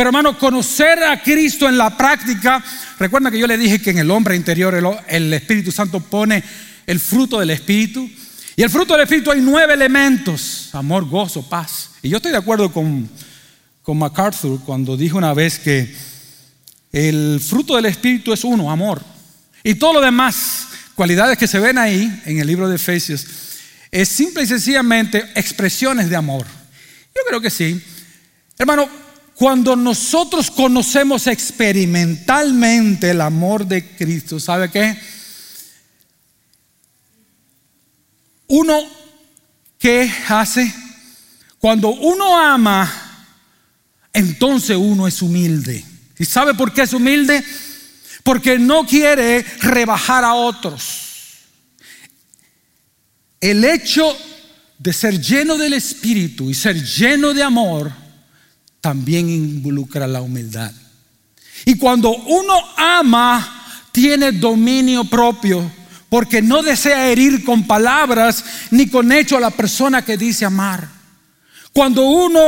Pero 0.00 0.08
hermano, 0.08 0.38
conocer 0.38 1.04
a 1.04 1.22
Cristo 1.22 1.68
en 1.68 1.76
la 1.76 1.94
práctica, 1.94 2.64
recuerda 2.98 3.30
que 3.30 3.38
yo 3.38 3.46
le 3.46 3.58
dije 3.58 3.82
que 3.82 3.90
en 3.90 3.98
el 3.98 4.10
hombre 4.10 4.34
interior 4.34 4.74
el, 5.06 5.34
Espíritu 5.34 5.70
Santo 5.70 6.00
pone 6.00 6.42
el 6.86 6.98
fruto 6.98 7.38
del 7.38 7.50
Espíritu. 7.50 8.08
Y 8.56 8.62
el 8.62 8.70
fruto 8.70 8.94
del 8.94 9.02
Espíritu 9.02 9.30
hay 9.30 9.42
nueve 9.42 9.74
elementos, 9.74 10.70
amor, 10.72 11.06
gozo, 11.06 11.46
paz. 11.46 11.90
Y 12.00 12.08
yo 12.08 12.16
estoy 12.16 12.32
de 12.32 12.38
acuerdo 12.38 12.72
con, 12.72 13.10
con 13.82 13.98
MacArthur 13.98 14.60
cuando 14.64 14.96
dijo 14.96 15.18
una 15.18 15.34
vez 15.34 15.58
que 15.58 15.94
el 16.92 17.38
fruto 17.38 17.76
del 17.76 17.84
Espíritu 17.84 18.32
es 18.32 18.42
uno, 18.42 18.70
amor. 18.70 19.02
Y 19.62 19.74
todo 19.74 19.92
lo 19.92 20.00
demás, 20.00 20.68
cualidades 20.94 21.36
que 21.36 21.46
se 21.46 21.58
ven 21.58 21.76
ahí 21.76 22.22
en 22.24 22.38
el 22.38 22.46
libro 22.46 22.70
de 22.70 22.76
Efesios, 22.76 23.26
es 23.90 24.08
simple 24.08 24.44
y 24.44 24.46
sencillamente 24.46 25.30
expresiones 25.34 26.08
de 26.08 26.16
amor. 26.16 26.46
Yo 27.14 27.20
creo 27.28 27.42
que 27.42 27.50
sí. 27.50 27.78
Hermano, 28.56 28.88
cuando 29.40 29.74
nosotros 29.74 30.50
conocemos 30.50 31.26
experimentalmente 31.26 33.08
el 33.08 33.22
amor 33.22 33.66
de 33.66 33.96
Cristo, 33.96 34.38
¿sabe 34.38 34.70
qué? 34.70 34.94
Uno, 38.48 38.78
¿qué 39.78 40.12
hace? 40.28 40.70
Cuando 41.58 41.88
uno 41.88 42.38
ama, 42.38 42.92
entonces 44.12 44.76
uno 44.76 45.08
es 45.08 45.22
humilde. 45.22 45.86
¿Y 46.18 46.26
sabe 46.26 46.52
por 46.52 46.74
qué 46.74 46.82
es 46.82 46.92
humilde? 46.92 47.42
Porque 48.22 48.58
no 48.58 48.86
quiere 48.86 49.42
rebajar 49.62 50.22
a 50.22 50.34
otros. 50.34 51.46
El 53.40 53.64
hecho 53.64 54.14
de 54.76 54.92
ser 54.92 55.18
lleno 55.18 55.56
del 55.56 55.72
Espíritu 55.72 56.50
y 56.50 56.54
ser 56.54 56.84
lleno 56.84 57.32
de 57.32 57.42
amor 57.42 58.09
también 58.80 59.28
involucra 59.28 60.06
la 60.06 60.22
humildad. 60.22 60.72
Y 61.64 61.76
cuando 61.76 62.10
uno 62.10 62.54
ama, 62.76 63.60
tiene 63.92 64.32
dominio 64.32 65.04
propio, 65.04 65.70
porque 66.08 66.42
no 66.42 66.62
desea 66.62 67.08
herir 67.08 67.44
con 67.44 67.66
palabras 67.66 68.44
ni 68.70 68.88
con 68.88 69.12
hecho 69.12 69.36
a 69.36 69.40
la 69.40 69.50
persona 69.50 70.02
que 70.02 70.16
dice 70.16 70.44
amar. 70.44 70.88
Cuando 71.72 72.02
uno 72.02 72.40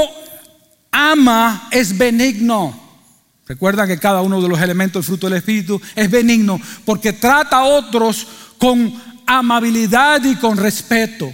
ama, 0.90 1.68
es 1.71 1.97
benigno. 1.97 2.81
Recuerda 3.47 3.87
que 3.87 3.99
cada 3.99 4.23
uno 4.23 4.40
de 4.40 4.49
los 4.49 4.61
elementos 4.61 5.03
del 5.03 5.07
fruto 5.07 5.29
del 5.29 5.38
Espíritu 5.38 5.81
es 5.95 6.11
benigno, 6.11 6.61
porque 6.85 7.12
trata 7.12 7.59
a 7.59 7.64
otros 7.64 8.27
con 8.59 8.95
amabilidad 9.27 10.25
y 10.25 10.37
con 10.37 10.57
respeto. 10.57 11.33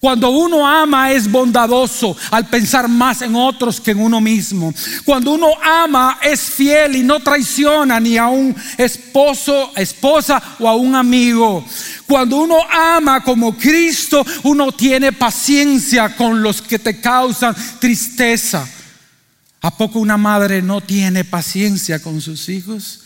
Cuando 0.00 0.30
uno 0.30 0.66
ama 0.66 1.12
es 1.12 1.30
bondadoso 1.30 2.16
al 2.30 2.48
pensar 2.48 2.86
más 2.88 3.22
en 3.22 3.34
otros 3.34 3.80
que 3.80 3.92
en 3.92 4.00
uno 4.00 4.20
mismo. 4.20 4.72
Cuando 5.04 5.32
uno 5.32 5.48
ama 5.62 6.18
es 6.22 6.40
fiel 6.40 6.96
y 6.96 7.02
no 7.02 7.20
traiciona 7.20 7.98
ni 7.98 8.18
a 8.18 8.26
un 8.26 8.54
esposo, 8.76 9.72
esposa 9.74 10.42
o 10.58 10.68
a 10.68 10.74
un 10.74 10.94
amigo. 10.94 11.64
Cuando 12.06 12.36
uno 12.36 12.58
ama 12.70 13.22
como 13.22 13.56
Cristo, 13.56 14.24
uno 14.42 14.70
tiene 14.72 15.12
paciencia 15.12 16.14
con 16.14 16.42
los 16.42 16.60
que 16.60 16.78
te 16.78 17.00
causan 17.00 17.56
tristeza. 17.80 18.68
¿A 19.62 19.76
poco 19.76 19.98
una 19.98 20.16
madre 20.16 20.62
no 20.62 20.80
tiene 20.80 21.24
paciencia 21.24 22.00
con 22.00 22.20
sus 22.20 22.48
hijos? 22.48 23.00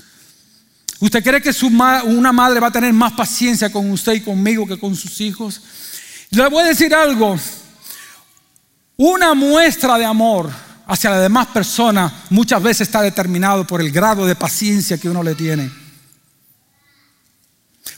¿Usted 0.98 1.22
cree 1.22 1.40
que 1.40 1.54
una 2.04 2.32
madre 2.32 2.60
va 2.60 2.66
a 2.66 2.72
tener 2.72 2.92
más 2.92 3.12
paciencia 3.12 3.70
con 3.72 3.90
usted 3.90 4.12
y 4.14 4.20
conmigo 4.20 4.66
que 4.66 4.78
con 4.78 4.94
sus 4.94 5.20
hijos? 5.22 5.62
Le 6.30 6.48
voy 6.48 6.62
a 6.62 6.68
decir 6.68 6.94
algo. 6.94 7.38
Una 8.96 9.34
muestra 9.34 9.98
de 9.98 10.04
amor 10.04 10.50
hacia 10.86 11.10
la 11.10 11.20
demás 11.20 11.48
persona 11.48 12.24
muchas 12.30 12.62
veces 12.62 12.88
está 12.88 13.02
determinado 13.02 13.66
por 13.66 13.80
el 13.80 13.90
grado 13.90 14.26
de 14.26 14.36
paciencia 14.36 14.98
que 14.98 15.08
uno 15.08 15.22
le 15.22 15.34
tiene. 15.34 15.70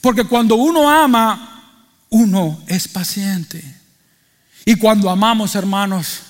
Porque 0.01 0.25
cuando 0.25 0.57
uno 0.57 0.89
ama, 0.91 2.07
uno 2.11 2.63
es 2.67 2.89
paciente. 2.89 3.63
Y 4.65 4.77
cuando 4.77 5.11
amamos, 5.11 5.55
hermanos, 5.55 6.21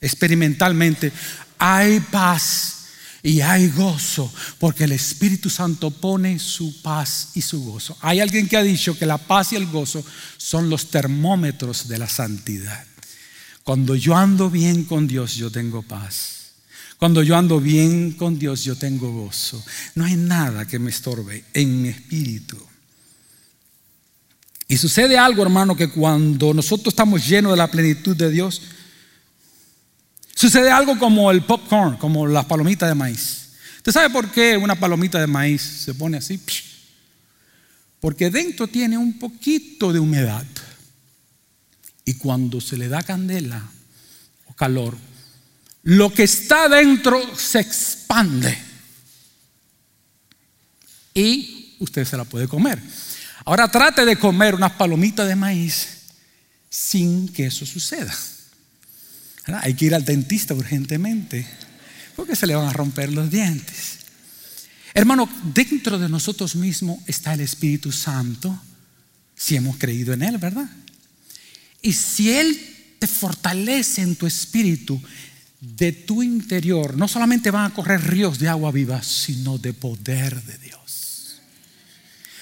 experimentalmente, 0.00 1.12
hay 1.58 2.00
paz 2.00 2.77
y 3.22 3.40
hay 3.40 3.68
gozo, 3.68 4.32
porque 4.58 4.84
el 4.84 4.92
Espíritu 4.92 5.50
Santo 5.50 5.90
pone 5.90 6.38
su 6.38 6.80
paz 6.82 7.30
y 7.34 7.42
su 7.42 7.64
gozo. 7.64 7.96
Hay 8.00 8.20
alguien 8.20 8.48
que 8.48 8.56
ha 8.56 8.62
dicho 8.62 8.96
que 8.96 9.06
la 9.06 9.18
paz 9.18 9.52
y 9.52 9.56
el 9.56 9.66
gozo 9.66 10.04
son 10.36 10.70
los 10.70 10.90
termómetros 10.90 11.88
de 11.88 11.98
la 11.98 12.08
santidad. 12.08 12.84
Cuando 13.64 13.94
yo 13.94 14.16
ando 14.16 14.50
bien 14.50 14.84
con 14.84 15.06
Dios, 15.06 15.34
yo 15.34 15.50
tengo 15.50 15.82
paz. 15.82 16.52
Cuando 16.96 17.22
yo 17.22 17.36
ando 17.36 17.60
bien 17.60 18.12
con 18.12 18.38
Dios, 18.38 18.64
yo 18.64 18.76
tengo 18.76 19.12
gozo. 19.12 19.62
No 19.94 20.04
hay 20.04 20.16
nada 20.16 20.66
que 20.66 20.78
me 20.78 20.90
estorbe 20.90 21.44
en 21.54 21.82
mi 21.82 21.88
espíritu. 21.88 22.58
Y 24.66 24.76
sucede 24.76 25.16
algo, 25.16 25.42
hermano, 25.42 25.76
que 25.76 25.90
cuando 25.90 26.52
nosotros 26.52 26.92
estamos 26.92 27.26
llenos 27.26 27.52
de 27.52 27.56
la 27.56 27.70
plenitud 27.70 28.16
de 28.16 28.30
Dios, 28.30 28.62
Sucede 30.38 30.70
algo 30.70 30.96
como 31.00 31.32
el 31.32 31.42
popcorn, 31.42 31.96
como 31.96 32.24
las 32.24 32.44
palomitas 32.44 32.88
de 32.88 32.94
maíz. 32.94 33.48
¿Usted 33.78 33.90
sabe 33.90 34.10
por 34.10 34.30
qué 34.30 34.56
una 34.56 34.76
palomita 34.76 35.18
de 35.18 35.26
maíz 35.26 35.60
se 35.60 35.94
pone 35.94 36.16
así? 36.16 36.40
Porque 37.98 38.30
dentro 38.30 38.68
tiene 38.68 38.96
un 38.96 39.18
poquito 39.18 39.92
de 39.92 39.98
humedad. 39.98 40.46
Y 42.04 42.14
cuando 42.14 42.60
se 42.60 42.76
le 42.76 42.86
da 42.86 43.02
candela 43.02 43.68
o 44.46 44.52
calor, 44.54 44.96
lo 45.82 46.14
que 46.14 46.22
está 46.22 46.68
dentro 46.68 47.20
se 47.36 47.58
expande. 47.58 48.56
Y 51.14 51.74
usted 51.80 52.04
se 52.04 52.16
la 52.16 52.24
puede 52.24 52.46
comer. 52.46 52.80
Ahora 53.44 53.66
trate 53.66 54.04
de 54.04 54.16
comer 54.16 54.54
unas 54.54 54.70
palomitas 54.74 55.26
de 55.26 55.34
maíz 55.34 55.88
sin 56.70 57.26
que 57.26 57.46
eso 57.46 57.66
suceda. 57.66 58.16
Hay 59.62 59.74
que 59.74 59.86
ir 59.86 59.94
al 59.94 60.04
dentista 60.04 60.54
urgentemente 60.54 61.46
porque 62.16 62.36
se 62.36 62.46
le 62.46 62.54
van 62.54 62.66
a 62.66 62.72
romper 62.72 63.12
los 63.12 63.30
dientes. 63.30 63.98
Hermano, 64.92 65.28
dentro 65.54 65.98
de 65.98 66.08
nosotros 66.08 66.56
mismos 66.56 66.98
está 67.06 67.34
el 67.34 67.40
Espíritu 67.40 67.92
Santo, 67.92 68.60
si 69.36 69.56
hemos 69.56 69.76
creído 69.76 70.12
en 70.12 70.22
Él, 70.22 70.38
¿verdad? 70.38 70.68
Y 71.80 71.92
si 71.92 72.32
Él 72.32 72.58
te 72.98 73.06
fortalece 73.06 74.02
en 74.02 74.16
tu 74.16 74.26
espíritu, 74.26 75.00
de 75.60 75.92
tu 75.92 76.22
interior, 76.22 76.96
no 76.96 77.08
solamente 77.08 77.50
van 77.50 77.70
a 77.70 77.74
correr 77.74 78.00
ríos 78.00 78.38
de 78.38 78.48
agua 78.48 78.70
viva, 78.70 79.02
sino 79.02 79.58
de 79.58 79.72
poder 79.72 80.42
de 80.42 80.58
Dios. 80.58 81.40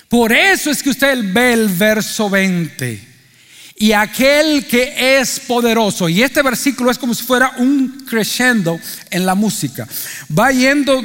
Por 0.08 0.32
eso 0.32 0.70
es 0.70 0.82
que 0.82 0.90
usted 0.90 1.32
ve 1.32 1.52
el 1.52 1.68
verso 1.68 2.30
20 2.30 3.15
y 3.78 3.92
aquel 3.92 4.66
que 4.66 5.18
es 5.18 5.40
poderoso. 5.40 6.08
Y 6.08 6.22
este 6.22 6.42
versículo 6.42 6.90
es 6.90 6.98
como 6.98 7.14
si 7.14 7.24
fuera 7.24 7.52
un 7.58 8.04
crescendo 8.08 8.80
en 9.10 9.26
la 9.26 9.34
música. 9.34 9.86
Va 10.36 10.50
yendo 10.50 11.04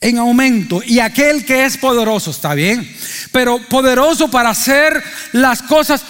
en 0.00 0.18
aumento. 0.18 0.82
Y 0.84 0.98
aquel 0.98 1.44
que 1.44 1.64
es 1.64 1.76
poderoso, 1.76 2.32
está 2.32 2.54
bien. 2.54 2.88
Pero 3.30 3.60
poderoso 3.68 4.28
para 4.28 4.50
hacer 4.50 5.02
las 5.32 5.62
cosas 5.62 6.02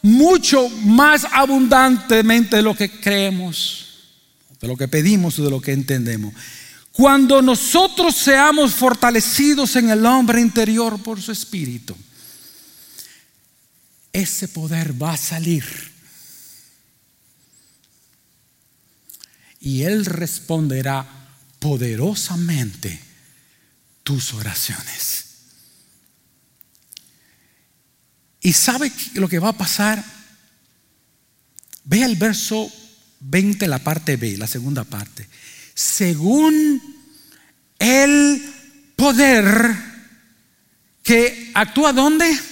mucho 0.00 0.68
más 0.84 1.26
abundantemente 1.32 2.56
de 2.56 2.62
lo 2.62 2.74
que 2.74 2.90
creemos, 2.90 3.86
de 4.58 4.68
lo 4.68 4.76
que 4.76 4.88
pedimos 4.88 5.38
o 5.38 5.44
de 5.44 5.50
lo 5.50 5.60
que 5.60 5.72
entendemos. 5.72 6.32
Cuando 6.92 7.42
nosotros 7.42 8.16
seamos 8.16 8.74
fortalecidos 8.74 9.76
en 9.76 9.90
el 9.90 10.04
hombre 10.06 10.40
interior 10.40 11.00
por 11.02 11.20
su 11.20 11.30
espíritu 11.30 11.94
ese 14.22 14.48
poder 14.48 15.00
va 15.00 15.12
a 15.12 15.16
salir. 15.16 15.64
Y 19.60 19.82
Él 19.82 20.04
responderá 20.04 21.06
poderosamente 21.58 23.00
tus 24.02 24.34
oraciones. 24.34 25.24
¿Y 28.40 28.52
sabe 28.52 28.92
lo 29.14 29.28
que 29.28 29.38
va 29.38 29.48
a 29.48 29.58
pasar? 29.58 30.02
Vea 31.84 32.06
el 32.06 32.16
verso 32.16 32.70
20, 33.20 33.66
la 33.66 33.78
parte 33.80 34.16
B, 34.16 34.36
la 34.36 34.46
segunda 34.46 34.84
parte. 34.84 35.28
Según 35.74 36.80
el 37.78 38.54
poder 38.96 39.76
que 41.02 41.50
actúa 41.54 41.92
¿dónde? 41.92 42.47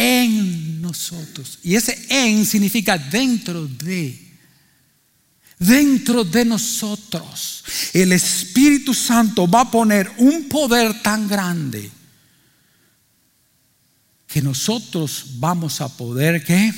En 0.00 0.80
nosotros. 0.80 1.58
Y 1.62 1.74
ese 1.74 2.06
en 2.08 2.46
significa 2.46 2.96
dentro 2.96 3.66
de. 3.66 4.26
Dentro 5.58 6.22
de 6.22 6.44
nosotros. 6.44 7.64
El 7.92 8.12
Espíritu 8.12 8.94
Santo 8.94 9.48
va 9.48 9.62
a 9.62 9.70
poner 9.70 10.10
un 10.18 10.48
poder 10.48 11.02
tan 11.02 11.26
grande 11.26 11.90
que 14.28 14.42
nosotros 14.42 15.24
vamos 15.38 15.80
a 15.80 15.88
poder 15.88 16.44
¿qué? 16.44 16.72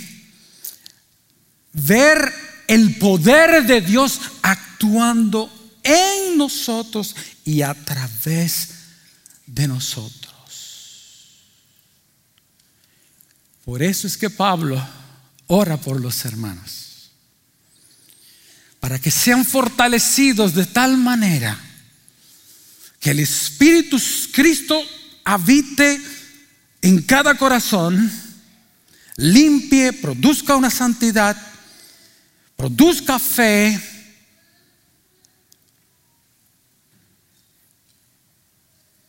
ver 1.72 2.32
el 2.68 2.96
poder 2.96 3.66
de 3.66 3.80
Dios 3.80 4.20
actuando 4.42 5.50
en 5.82 6.38
nosotros 6.38 7.16
y 7.44 7.62
a 7.62 7.74
través 7.74 8.68
de 9.46 9.66
nosotros. 9.66 10.19
Por 13.64 13.82
eso 13.82 14.06
es 14.06 14.16
que 14.16 14.30
Pablo 14.30 14.82
ora 15.46 15.76
por 15.76 16.00
los 16.00 16.24
hermanos, 16.24 17.10
para 18.78 18.98
que 18.98 19.10
sean 19.10 19.44
fortalecidos 19.44 20.54
de 20.54 20.66
tal 20.66 20.96
manera 20.96 21.58
que 23.00 23.10
el 23.10 23.20
Espíritu 23.20 24.00
Cristo 24.32 24.80
habite 25.24 26.00
en 26.82 27.02
cada 27.02 27.36
corazón, 27.36 28.10
limpie, 29.16 29.92
produzca 29.92 30.56
una 30.56 30.70
santidad, 30.70 31.36
produzca 32.56 33.18
fe, 33.18 33.80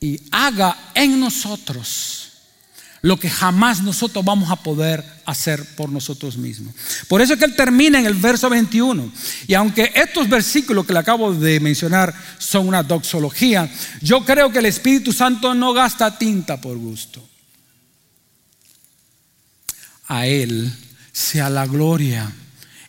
y 0.03 0.19
haga 0.31 0.91
en 0.95 1.19
nosotros 1.19 2.20
lo 3.01 3.19
que 3.19 3.29
jamás 3.29 3.81
nosotros 3.81 4.23
vamos 4.23 4.51
a 4.51 4.57
poder 4.57 5.03
hacer 5.25 5.63
por 5.75 5.89
nosotros 5.89 6.37
mismos. 6.37 6.73
Por 7.07 7.21
eso 7.21 7.33
es 7.33 7.39
que 7.39 7.45
él 7.45 7.55
termina 7.55 7.99
en 7.99 8.05
el 8.05 8.13
verso 8.13 8.49
21. 8.49 9.11
Y 9.47 9.53
aunque 9.55 9.91
estos 9.95 10.29
versículos 10.29 10.85
que 10.85 10.93
le 10.93 10.99
acabo 10.99 11.33
de 11.33 11.59
mencionar 11.59 12.13
son 12.37 12.67
una 12.67 12.83
doxología, 12.83 13.69
yo 14.01 14.23
creo 14.23 14.51
que 14.51 14.59
el 14.59 14.67
Espíritu 14.67 15.11
Santo 15.11 15.53
no 15.53 15.73
gasta 15.73 16.17
tinta 16.17 16.61
por 16.61 16.77
gusto 16.77 17.27
a 20.11 20.27
Él 20.27 20.69
sea 21.13 21.49
la 21.49 21.65
gloria 21.65 22.29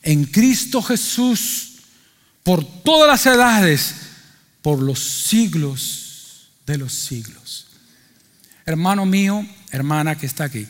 en 0.02 0.24
Cristo 0.24 0.82
Jesús 0.82 1.74
por 2.42 2.64
todas 2.82 3.08
las 3.08 3.26
edades, 3.26 3.94
por 4.60 4.82
los 4.82 4.98
siglos 4.98 6.50
de 6.66 6.78
los 6.78 6.92
siglos. 6.92 7.68
Hermano 8.64 9.04
mío, 9.06 9.46
hermana 9.70 10.16
que 10.16 10.26
está 10.26 10.44
aquí, 10.44 10.66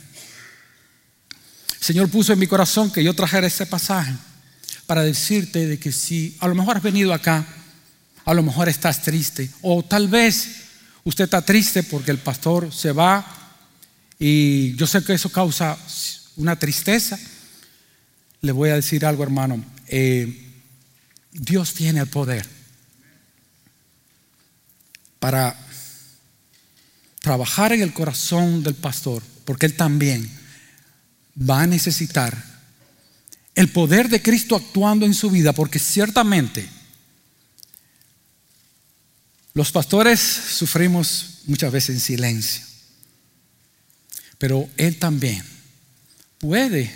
Señor 1.83 2.09
puso 2.09 2.33
en 2.33 2.39
mi 2.39 2.47
corazón 2.47 2.93
que 2.93 3.03
yo 3.03 3.13
trajera 3.13 3.49
ese 3.49 3.67
pasaje 3.67 4.15
para 4.87 5.03
decirte 5.03 5.67
de 5.67 5.81
que 5.81 5.91
si 5.91 6.37
a 6.39 6.47
lo 6.47 6.55
mejor 6.55 6.77
has 6.77 6.83
venido 6.83 7.13
acá, 7.13 7.45
a 8.25 8.35
lo 8.35 8.43
mejor 8.45 8.69
estás 8.69 9.03
triste, 9.03 9.51
o 9.63 9.83
tal 9.83 10.07
vez 10.07 10.49
usted 11.03 11.25
está 11.25 11.43
triste 11.43 11.83
porque 11.83 12.13
el 12.13 12.19
pastor 12.19 12.73
se 12.73 12.93
va 12.93 13.27
y 14.17 14.77
yo 14.77 14.87
sé 14.87 15.03
que 15.03 15.15
eso 15.15 15.29
causa 15.31 15.77
una 16.37 16.57
tristeza, 16.57 17.19
le 18.43 18.53
voy 18.53 18.71
a 18.71 18.77
decir 18.77 19.05
algo, 19.05 19.25
hermano. 19.25 19.65
Eh, 19.89 20.53
Dios 21.33 21.75
tiene 21.75 21.99
el 21.99 22.07
poder 22.07 22.47
para 25.19 25.57
trabajar 27.23 27.73
en 27.73 27.81
el 27.81 27.95
corazón 27.95 28.63
del 28.63 28.75
pastor, 28.75 29.23
porque 29.45 29.67
él 29.67 29.77
también 29.77 30.29
va 31.39 31.63
a 31.63 31.67
necesitar 31.67 32.37
el 33.55 33.69
poder 33.69 34.09
de 34.09 34.21
Cristo 34.21 34.57
actuando 34.57 35.07
en 35.07 35.15
su 35.15 35.31
vida, 35.31 35.53
porque 35.53 35.79
ciertamente 35.79 36.69
los 39.55 39.71
pastores 39.71 40.21
sufrimos 40.21 41.43
muchas 41.47 41.71
veces 41.73 41.95
en 41.95 42.01
silencio, 42.01 42.65
pero 44.39 44.69
él 44.77 44.99
también 44.99 45.45
puede 46.39 46.93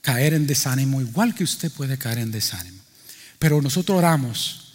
caer 0.00 0.34
en 0.34 0.46
desánimo, 0.46 1.00
igual 1.00 1.34
que 1.36 1.44
usted 1.44 1.70
puede 1.70 1.98
caer 1.98 2.18
en 2.18 2.32
desánimo. 2.32 2.80
Pero 3.38 3.62
nosotros 3.62 3.98
oramos 3.98 4.74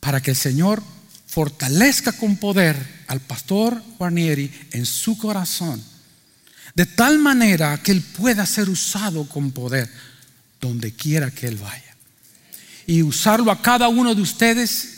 para 0.00 0.20
que 0.20 0.32
el 0.32 0.36
Señor 0.36 0.82
fortalezca 1.30 2.10
con 2.10 2.36
poder 2.36 2.76
al 3.06 3.20
pastor 3.20 3.80
Guarnieri 3.98 4.50
en 4.72 4.84
su 4.84 5.16
corazón, 5.16 5.80
de 6.74 6.86
tal 6.86 7.20
manera 7.20 7.80
que 7.80 7.92
él 7.92 8.02
pueda 8.02 8.44
ser 8.44 8.68
usado 8.68 9.28
con 9.28 9.52
poder 9.52 9.88
donde 10.60 10.92
quiera 10.92 11.30
que 11.30 11.46
él 11.46 11.56
vaya. 11.56 11.96
Y 12.84 13.02
usarlo 13.02 13.52
a 13.52 13.62
cada 13.62 13.88
uno 13.88 14.12
de 14.16 14.22
ustedes. 14.22 14.88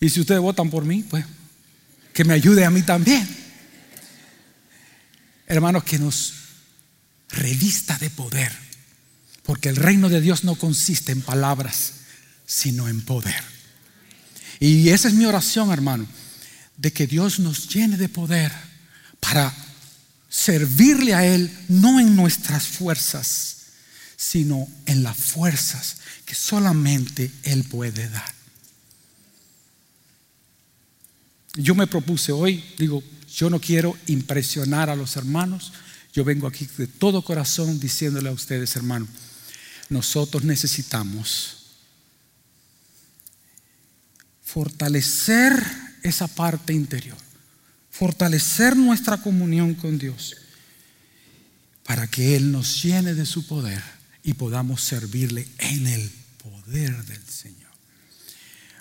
Y 0.00 0.08
si 0.08 0.20
ustedes 0.20 0.40
votan 0.40 0.68
por 0.70 0.84
mí, 0.84 1.04
pues 1.08 1.24
que 2.12 2.24
me 2.24 2.34
ayude 2.34 2.64
a 2.64 2.70
mí 2.70 2.82
también. 2.82 3.26
Hermanos, 5.46 5.84
que 5.84 6.00
nos 6.00 6.34
revista 7.28 7.96
de 7.98 8.10
poder, 8.10 8.52
porque 9.44 9.68
el 9.68 9.76
reino 9.76 10.08
de 10.08 10.20
Dios 10.20 10.42
no 10.42 10.56
consiste 10.56 11.12
en 11.12 11.22
palabras, 11.22 11.92
sino 12.44 12.88
en 12.88 13.02
poder. 13.02 13.61
Y 14.62 14.90
esa 14.90 15.08
es 15.08 15.14
mi 15.14 15.24
oración, 15.24 15.72
hermano, 15.72 16.06
de 16.76 16.92
que 16.92 17.08
Dios 17.08 17.40
nos 17.40 17.68
llene 17.68 17.96
de 17.96 18.08
poder 18.08 18.52
para 19.18 19.52
servirle 20.28 21.14
a 21.14 21.26
Él, 21.26 21.50
no 21.66 21.98
en 21.98 22.14
nuestras 22.14 22.68
fuerzas, 22.68 23.56
sino 24.16 24.68
en 24.86 25.02
las 25.02 25.16
fuerzas 25.16 25.96
que 26.24 26.36
solamente 26.36 27.32
Él 27.42 27.64
puede 27.64 28.08
dar. 28.08 28.32
Yo 31.56 31.74
me 31.74 31.88
propuse 31.88 32.30
hoy, 32.30 32.64
digo, 32.78 33.02
yo 33.34 33.50
no 33.50 33.60
quiero 33.60 33.98
impresionar 34.06 34.90
a 34.90 34.94
los 34.94 35.16
hermanos, 35.16 35.72
yo 36.12 36.22
vengo 36.22 36.46
aquí 36.46 36.68
de 36.78 36.86
todo 36.86 37.22
corazón 37.22 37.80
diciéndole 37.80 38.28
a 38.28 38.32
ustedes, 38.32 38.76
hermano, 38.76 39.08
nosotros 39.88 40.44
necesitamos 40.44 41.61
fortalecer 44.52 45.54
esa 46.02 46.28
parte 46.28 46.74
interior, 46.74 47.16
fortalecer 47.90 48.76
nuestra 48.76 49.16
comunión 49.16 49.74
con 49.74 49.98
Dios, 49.98 50.36
para 51.84 52.06
que 52.06 52.36
Él 52.36 52.52
nos 52.52 52.82
llene 52.82 53.14
de 53.14 53.24
su 53.24 53.46
poder 53.46 53.82
y 54.22 54.34
podamos 54.34 54.82
servirle 54.82 55.48
en 55.58 55.86
el 55.86 56.10
poder 56.42 57.04
del 57.06 57.22
Señor. 57.26 57.70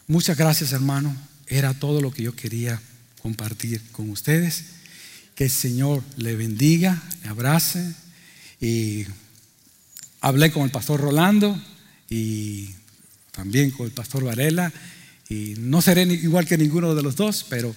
Muchas 0.07 0.37
gracias, 0.37 0.73
hermano. 0.73 1.15
Era 1.47 1.73
todo 1.73 2.01
lo 2.01 2.11
que 2.11 2.23
yo 2.23 2.35
quería 2.35 2.81
compartir 3.21 3.81
con 3.91 4.09
ustedes. 4.09 4.65
Que 5.35 5.45
el 5.45 5.49
Señor 5.49 6.03
le 6.17 6.35
bendiga, 6.35 7.01
le 7.23 7.29
abrace. 7.29 7.95
Y 8.59 9.05
hablé 10.19 10.51
con 10.51 10.63
el 10.63 10.71
pastor 10.71 10.99
Rolando 10.99 11.59
y 12.09 12.69
también 13.31 13.71
con 13.71 13.85
el 13.85 13.93
pastor 13.93 14.23
Varela. 14.25 14.71
Y 15.31 15.55
no 15.59 15.81
seré 15.81 16.03
igual 16.03 16.45
que 16.45 16.57
ninguno 16.57 16.93
de 16.93 17.01
los 17.01 17.15
dos, 17.15 17.45
pero 17.47 17.73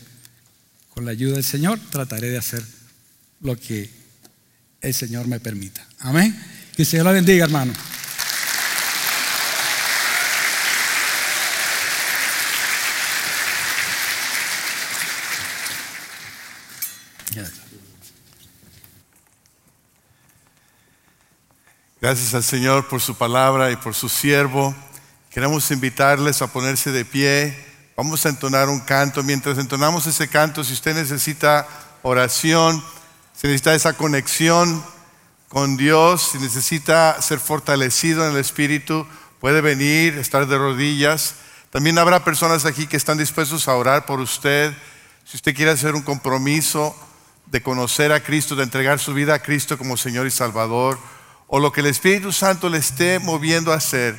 con 0.89 1.05
la 1.05 1.13
ayuda 1.13 1.35
del 1.35 1.45
Señor 1.45 1.79
trataré 1.89 2.29
de 2.29 2.37
hacer 2.37 2.65
lo 3.43 3.57
que 3.57 3.89
el 4.81 4.93
Señor 4.93 5.29
me 5.29 5.39
permita. 5.39 5.87
Amén. 6.01 6.37
Que 6.75 6.83
el 6.83 6.89
Señor 6.89 7.07
la 7.07 7.13
bendiga, 7.13 7.45
hermano. 7.45 7.73
Gracias 22.01 22.35
al 22.35 22.43
Señor 22.43 22.89
por 22.89 23.01
su 23.01 23.15
palabra 23.15 23.71
y 23.71 23.77
por 23.77 23.95
su 23.95 24.09
siervo. 24.09 24.75
Queremos 25.35 25.69
invitarles 25.73 26.43
a 26.43 26.47
ponerse 26.47 26.93
de 26.93 27.05
pie. 27.05 27.59
Vamos 27.97 28.25
a 28.25 28.29
entonar 28.29 28.69
un 28.69 28.79
canto. 28.79 29.21
Mientras 29.25 29.59
entonamos 29.59 30.07
ese 30.07 30.29
canto, 30.29 30.63
si 30.63 30.75
usted 30.75 30.95
necesita 30.95 31.67
oración, 32.03 32.81
si 33.35 33.49
necesita 33.49 33.75
esa 33.75 33.95
conexión 33.95 34.81
con 35.49 35.77
Dios, 35.77 36.31
si 36.31 36.39
necesita 36.39 37.21
ser 37.21 37.41
fortalecido 37.41 38.25
en 38.25 38.35
el 38.35 38.39
Espíritu, 38.39 39.09
puede 39.41 39.61
venir, 39.61 40.17
estar 40.19 40.47
de 40.47 40.57
rodillas. 40.57 41.35
También 41.71 41.99
habrá 41.99 42.23
personas 42.23 42.65
aquí 42.65 42.87
que 42.87 42.97
están 42.97 43.19
dispuestos 43.19 43.67
a 43.67 43.75
orar 43.75 44.07
por 44.07 44.21
usted. 44.21 44.73
Si 45.25 45.37
usted 45.37 45.53
quiere 45.53 45.73
hacer 45.73 45.97
un 45.97 46.03
compromiso, 46.03 46.95
de 47.47 47.61
conocer 47.61 48.13
a 48.13 48.23
Cristo, 48.23 48.55
de 48.55 48.63
entregar 48.63 49.01
su 49.01 49.13
vida 49.13 49.35
a 49.35 49.43
Cristo 49.43 49.79
como 49.79 49.97
Señor 49.97 50.29
y 50.29 50.31
Salvador, 50.31 50.97
o 51.49 51.59
lo 51.59 51.73
que 51.73 51.81
el 51.81 51.89
Espíritu 51.89 52.31
Santo 52.31 52.69
le 52.69 52.79
esté 52.79 53.19
moviendo 53.19 53.73
a 53.73 53.77
hacer, 53.79 54.17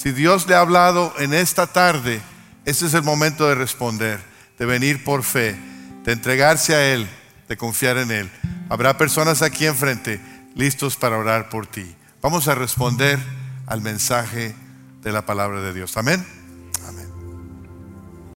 si 0.00 0.12
Dios 0.12 0.46
le 0.46 0.54
ha 0.54 0.60
hablado 0.60 1.12
en 1.18 1.34
esta 1.34 1.66
tarde, 1.66 2.20
este 2.64 2.86
es 2.86 2.94
el 2.94 3.02
momento 3.02 3.48
de 3.48 3.56
responder, 3.56 4.20
de 4.56 4.64
venir 4.64 5.02
por 5.02 5.24
fe, 5.24 5.58
de 6.04 6.12
entregarse 6.12 6.72
a 6.72 6.92
Él, 6.92 7.08
de 7.48 7.56
confiar 7.56 7.98
en 7.98 8.12
Él. 8.12 8.30
Habrá 8.68 8.96
personas 8.96 9.42
aquí 9.42 9.66
enfrente 9.66 10.20
listos 10.54 10.94
para 10.94 11.18
orar 11.18 11.48
por 11.48 11.66
ti. 11.66 11.96
Vamos 12.22 12.46
a 12.46 12.54
responder 12.54 13.18
al 13.66 13.80
mensaje 13.80 14.54
de 15.02 15.10
la 15.10 15.26
palabra 15.26 15.62
de 15.62 15.74
Dios. 15.74 15.96
Amén. 15.96 16.37